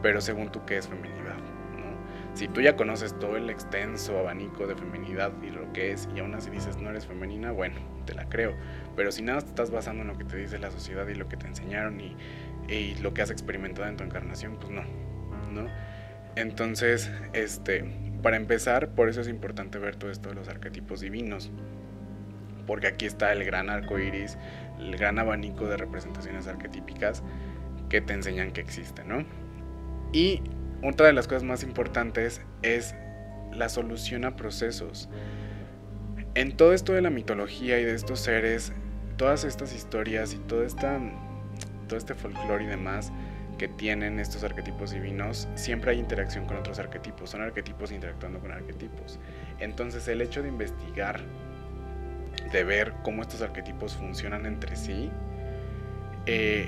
pero 0.04 0.22
según 0.22 0.52
tú, 0.52 0.64
¿qué 0.66 0.78
es 0.78 0.88
feminidad? 0.88 1.38
¿no? 1.76 2.36
Si 2.36 2.48
tú 2.48 2.62
ya 2.62 2.76
conoces 2.76 3.18
todo 3.18 3.36
el 3.36 3.50
extenso 3.50 4.20
abanico 4.20 4.68
de 4.68 4.76
feminidad 4.76 5.32
y 5.42 5.50
lo 5.50 5.74
que 5.74 5.92
es 5.92 6.08
y 6.16 6.20
aún 6.20 6.36
así 6.36 6.52
dices 6.52 6.78
no 6.78 6.92
eres 6.92 7.08
femenina, 7.08 7.52
bueno, 7.52 7.80
te 8.06 8.14
la 8.14 8.30
creo. 8.30 8.56
Pero 8.96 9.12
si 9.12 9.24
nada 9.24 9.42
te 9.42 9.48
estás 9.48 9.72
basando 9.72 10.04
en 10.04 10.10
lo 10.10 10.18
que 10.20 10.24
te 10.24 10.38
dice 10.38 10.60
la 10.60 10.70
sociedad 10.70 11.08
y 11.08 11.16
lo 11.16 11.28
que 11.28 11.38
te 11.38 11.48
enseñaron 11.48 12.00
y, 12.00 12.16
y 12.68 12.94
lo 13.02 13.16
que 13.16 13.24
has 13.24 13.32
experimentado 13.32 13.88
en 13.88 13.98
tu 13.98 14.04
encarnación, 14.04 14.58
pues 14.58 14.70
no, 14.70 14.84
¿no? 15.52 15.68
Entonces, 16.38 17.10
este, 17.34 17.84
para 18.22 18.38
empezar, 18.38 18.90
por 18.90 19.10
eso 19.10 19.22
es 19.22 19.28
importante 19.28 19.80
ver 19.80 19.96
todo 19.96 20.12
esto 20.12 20.30
de 20.30 20.36
los 20.36 20.48
arquetipos 20.48 21.02
divinos. 21.02 21.50
Porque 22.68 22.86
aquí 22.86 23.08
está 23.08 23.34
el 23.34 23.44
gran 23.44 23.72
arco 23.72 23.98
iris, 23.98 24.38
el 24.78 24.96
gran 24.98 25.18
abanico 25.18 25.66
de 25.66 25.78
representaciones 25.78 26.46
arquetípicas 26.46 27.24
que 27.90 28.02
te 28.02 28.14
enseñan 28.14 28.52
que 28.52 28.62
existen, 28.62 29.08
¿no? 29.08 29.26
Y 30.14 30.44
otra 30.84 31.08
de 31.08 31.14
las 31.14 31.28
cosas 31.28 31.44
más 31.44 31.64
importantes 31.64 32.42
es 32.62 32.94
la 33.52 33.68
solución 33.68 34.24
a 34.24 34.36
procesos. 34.36 35.10
En 36.36 36.56
todo 36.56 36.74
esto 36.74 36.94
de 36.94 37.02
la 37.02 37.10
mitología 37.10 37.80
y 37.80 37.84
de 37.84 37.96
estos 37.96 38.20
seres, 38.20 38.74
todas 39.18 39.44
estas 39.44 39.74
historias 39.74 40.36
y 40.36 40.56
esta, 40.64 41.00
todo 41.88 41.98
este 41.98 42.14
folclore 42.14 42.66
y 42.66 42.68
demás, 42.68 43.12
que 43.58 43.68
tienen 43.68 44.20
estos 44.20 44.44
arquetipos 44.44 44.92
divinos, 44.92 45.48
siempre 45.56 45.92
hay 45.92 46.00
interacción 46.00 46.46
con 46.46 46.58
otros 46.58 46.80
arquetipos, 46.80 47.30
son 47.30 47.42
arquetipos 47.42 47.92
interactuando 47.92 48.40
con 48.40 48.52
arquetipos. 48.52 49.20
Entonces 49.60 50.08
el 50.08 50.22
hecho 50.22 50.42
de 50.42 50.50
investigar, 50.50 51.22
de 52.52 52.64
ver 52.64 52.94
cómo 53.04 53.22
estos 53.22 53.42
arquetipos 53.42 53.96
funcionan 53.96 54.46
entre 54.46 54.76
sí, 54.76 55.10
eh, 56.26 56.68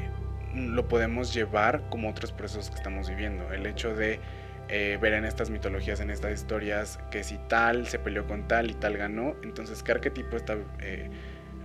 lo 0.55 0.87
podemos 0.87 1.33
llevar 1.33 1.89
como 1.89 2.09
otros 2.09 2.31
procesos 2.31 2.69
que 2.69 2.75
estamos 2.75 3.09
viviendo. 3.09 3.51
El 3.53 3.65
hecho 3.65 3.95
de 3.95 4.19
eh, 4.67 4.97
ver 5.01 5.13
en 5.13 5.25
estas 5.25 5.49
mitologías, 5.49 5.99
en 5.99 6.09
estas 6.09 6.33
historias, 6.33 6.99
que 7.11 7.23
si 7.23 7.37
tal 7.47 7.87
se 7.87 7.99
peleó 7.99 8.25
con 8.27 8.47
tal 8.47 8.69
y 8.69 8.73
tal 8.73 8.97
ganó, 8.97 9.35
entonces 9.43 9.83
qué 9.83 9.91
arquetipo 9.91 10.37
está 10.37 10.57
eh, 10.79 11.09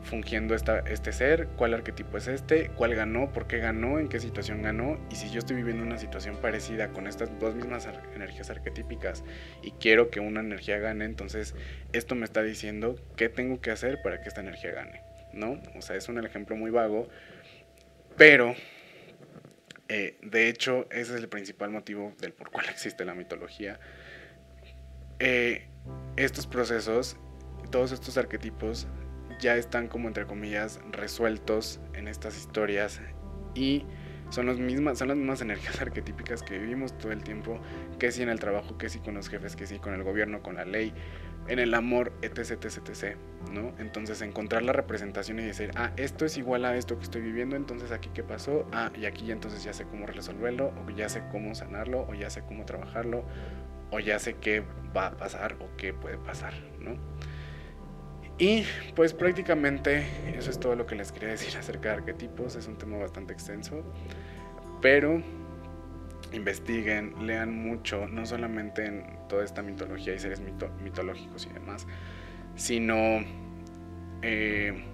fungiendo 0.05 0.55
esta, 0.55 0.81
este 0.81 1.13
ser, 1.13 1.49
cuál 1.57 1.75
arquetipo 1.75 2.19
es 2.19 2.29
este, 2.29 2.69
cuál 2.77 2.95
ganó, 2.95 3.33
por 3.33 3.47
qué 3.47 3.59
ganó, 3.59 3.99
en 3.99 4.09
qué 4.09 4.21
situación 4.21 4.63
ganó, 4.63 4.99
y 5.11 5.17
si 5.17 5.31
yo 5.31 5.39
estoy 5.39 5.57
viviendo 5.57 5.83
una 5.83 5.99
situación 5.99 6.37
parecida 6.37 6.93
con 6.93 7.07
estas 7.07 7.37
dos 7.41 7.55
mismas 7.55 7.89
energías 8.15 8.51
arquetípicas 8.51 9.25
y 9.63 9.73
quiero 9.73 10.11
que 10.11 10.21
una 10.21 10.41
energía 10.41 10.79
gane, 10.79 11.05
entonces 11.05 11.55
esto 11.93 12.15
me 12.15 12.25
está 12.25 12.43
diciendo 12.43 12.97
qué 13.17 13.29
tengo 13.29 13.61
que 13.61 13.71
hacer 13.71 14.03
para 14.03 14.21
que 14.21 14.29
esta 14.29 14.43
energía 14.43 14.73
gane, 14.73 15.03
¿no? 15.33 15.61
O 15.77 15.83
sea, 15.83 15.97
es 15.97 16.09
un 16.09 16.25
ejemplo 16.25 16.55
muy 16.55 16.71
vago, 16.71 17.09
pero 18.17 18.55
eh, 19.89 20.19
de 20.23 20.49
hecho 20.49 20.87
ese 20.91 21.15
es 21.15 21.21
el 21.21 21.29
principal 21.29 21.71
motivo 21.71 22.15
del 22.21 22.33
por 22.33 22.51
cual 22.51 22.67
existe 22.71 23.05
la 23.05 23.15
mitología. 23.15 23.81
Eh, 25.19 25.67
estos 26.17 26.47
procesos, 26.47 27.17
todos 27.71 27.93
estos 27.93 28.19
arquetipos 28.19 28.87
ya 29.41 29.57
están 29.57 29.89
como 29.89 30.09
entre 30.09 30.27
comillas 30.27 30.81
resueltos 30.91 31.81
en 31.95 32.09
estas 32.09 32.37
historias 32.37 33.01
y 33.55 33.85
son, 34.31 34.47
los 34.47 34.59
mismas, 34.59 34.99
son 34.99 35.09
las 35.09 35.17
mismas 35.17 35.41
energías 35.41 35.81
arquetípicas 35.81 36.43
que 36.43 36.59
vivimos 36.59 36.97
todo 36.99 37.13
el 37.13 37.23
tiempo, 37.23 37.61
que 37.99 38.11
si 38.11 38.23
en 38.23 38.29
el 38.29 38.41
trabajo, 38.41 38.77
que 38.79 38.89
si 38.89 38.99
con 38.99 39.15
los 39.15 39.29
jefes, 39.29 39.57
que 39.57 39.67
si 39.67 39.79
con 39.79 39.95
el 39.95 40.03
gobierno, 40.03 40.43
con 40.43 40.57
la 40.57 40.65
ley, 40.65 40.93
en 41.47 41.59
el 41.59 41.75
amor, 41.75 42.13
etc, 42.23 42.65
etc, 42.65 42.89
etc, 42.89 43.17
¿no? 43.53 43.75
Entonces 43.79 44.23
encontrar 44.23 44.63
la 44.63 44.73
representación 44.73 45.39
y 45.39 45.43
decir, 45.43 45.71
ah, 45.77 45.93
esto 45.97 46.25
es 46.25 46.39
igual 46.39 46.65
a 46.65 46.77
esto 46.77 46.97
que 46.97 47.05
estoy 47.05 47.21
viviendo, 47.21 47.55
entonces 47.55 47.93
aquí 47.93 48.11
qué 48.15 48.23
pasó, 48.23 48.67
ah, 48.73 48.91
y 48.99 49.05
aquí 49.05 49.31
entonces 49.31 49.63
ya 49.63 49.73
sé 49.73 49.85
cómo 49.85 50.07
resolverlo, 50.07 50.73
o 50.87 50.91
ya 50.91 51.09
sé 51.09 51.23
cómo 51.31 51.55
sanarlo, 51.55 52.07
o 52.09 52.15
ya 52.15 52.31
sé 52.31 52.43
cómo 52.43 52.65
trabajarlo, 52.65 53.25
o 53.91 54.01
ya 54.01 54.19
sé 54.19 54.35
qué 54.35 54.65
va 54.97 55.09
a 55.09 55.17
pasar 55.17 55.57
o 55.61 55.77
qué 55.77 55.93
puede 55.93 56.19
pasar, 56.19 56.55
¿no? 56.81 56.97
Y 58.39 58.65
pues 58.97 59.15
prácticamente 59.15 60.07
eso 60.37 60.51
es 60.51 60.59
todo 60.59 60.75
lo 60.75 60.87
que 60.87 60.97
les 60.97 61.13
quería 61.13 61.31
decir 61.31 61.57
acerca 61.59 61.91
de 61.91 61.95
arquetipos. 61.97 62.57
Es 62.57 62.67
un 62.67 62.77
tema 62.77 62.99
bastante 62.99 63.33
extenso, 63.33 63.83
pero 64.81 65.23
investiguen, 66.33 67.15
lean 67.27 67.55
mucho, 67.55 68.09
no 68.09 68.27
solamente 68.27 68.87
en 68.87 69.05
toda 69.29 69.45
esta 69.45 69.63
mitología 69.63 70.15
y 70.15 70.19
seres 70.19 70.43
mitológicos 70.83 71.47
y 71.47 71.53
demás, 71.55 71.87
sino 72.57 73.25
eh, 74.23 74.85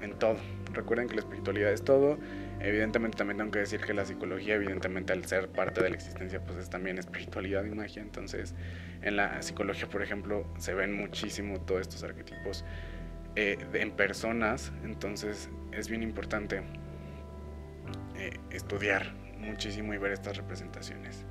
en 0.00 0.18
todo. 0.18 0.36
Recuerden 0.72 1.08
que 1.08 1.14
la 1.14 1.20
espiritualidad 1.20 1.72
es 1.72 1.82
todo. 1.82 2.18
Evidentemente 2.60 3.18
también 3.18 3.36
tengo 3.36 3.50
que 3.50 3.58
decir 3.60 3.80
que 3.80 3.92
la 3.92 4.04
psicología, 4.04 4.54
evidentemente 4.54 5.12
al 5.12 5.24
ser 5.26 5.48
parte 5.48 5.82
de 5.82 5.90
la 5.90 5.96
existencia, 5.96 6.40
pues 6.40 6.58
es 6.58 6.70
también 6.70 6.98
espiritualidad 6.98 7.64
y 7.64 7.70
magia. 7.70 8.02
Entonces, 8.02 8.54
en 9.02 9.16
la 9.16 9.42
psicología, 9.42 9.88
por 9.88 10.02
ejemplo, 10.02 10.46
se 10.58 10.74
ven 10.74 10.94
muchísimo 10.94 11.60
todos 11.60 11.82
estos 11.82 12.02
arquetipos 12.02 12.64
eh, 13.36 13.58
en 13.74 13.90
personas. 13.92 14.72
Entonces, 14.84 15.50
es 15.72 15.88
bien 15.88 16.02
importante 16.02 16.62
eh, 18.16 18.30
estudiar 18.50 19.12
muchísimo 19.38 19.92
y 19.94 19.98
ver 19.98 20.12
estas 20.12 20.36
representaciones. 20.36 21.24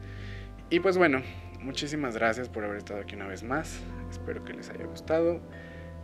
Y 0.70 0.80
pues 0.80 0.98
bueno, 0.98 1.22
muchísimas 1.60 2.16
gracias 2.16 2.50
por 2.50 2.64
haber 2.64 2.78
estado 2.78 3.02
aquí 3.02 3.16
una 3.16 3.28
vez 3.28 3.44
más. 3.44 3.80
Espero 4.10 4.44
que 4.44 4.54
les 4.54 4.70
haya 4.70 4.86
gustado, 4.86 5.42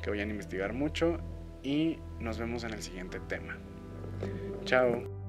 que 0.01 0.09
vayan 0.09 0.29
a 0.29 0.31
investigar 0.31 0.73
mucho 0.73 1.19
y 1.63 1.99
nos 2.19 2.39
vemos 2.39 2.63
en 2.63 2.73
el 2.73 2.81
siguiente 2.81 3.19
tema. 3.27 3.57
Chao. 4.65 5.20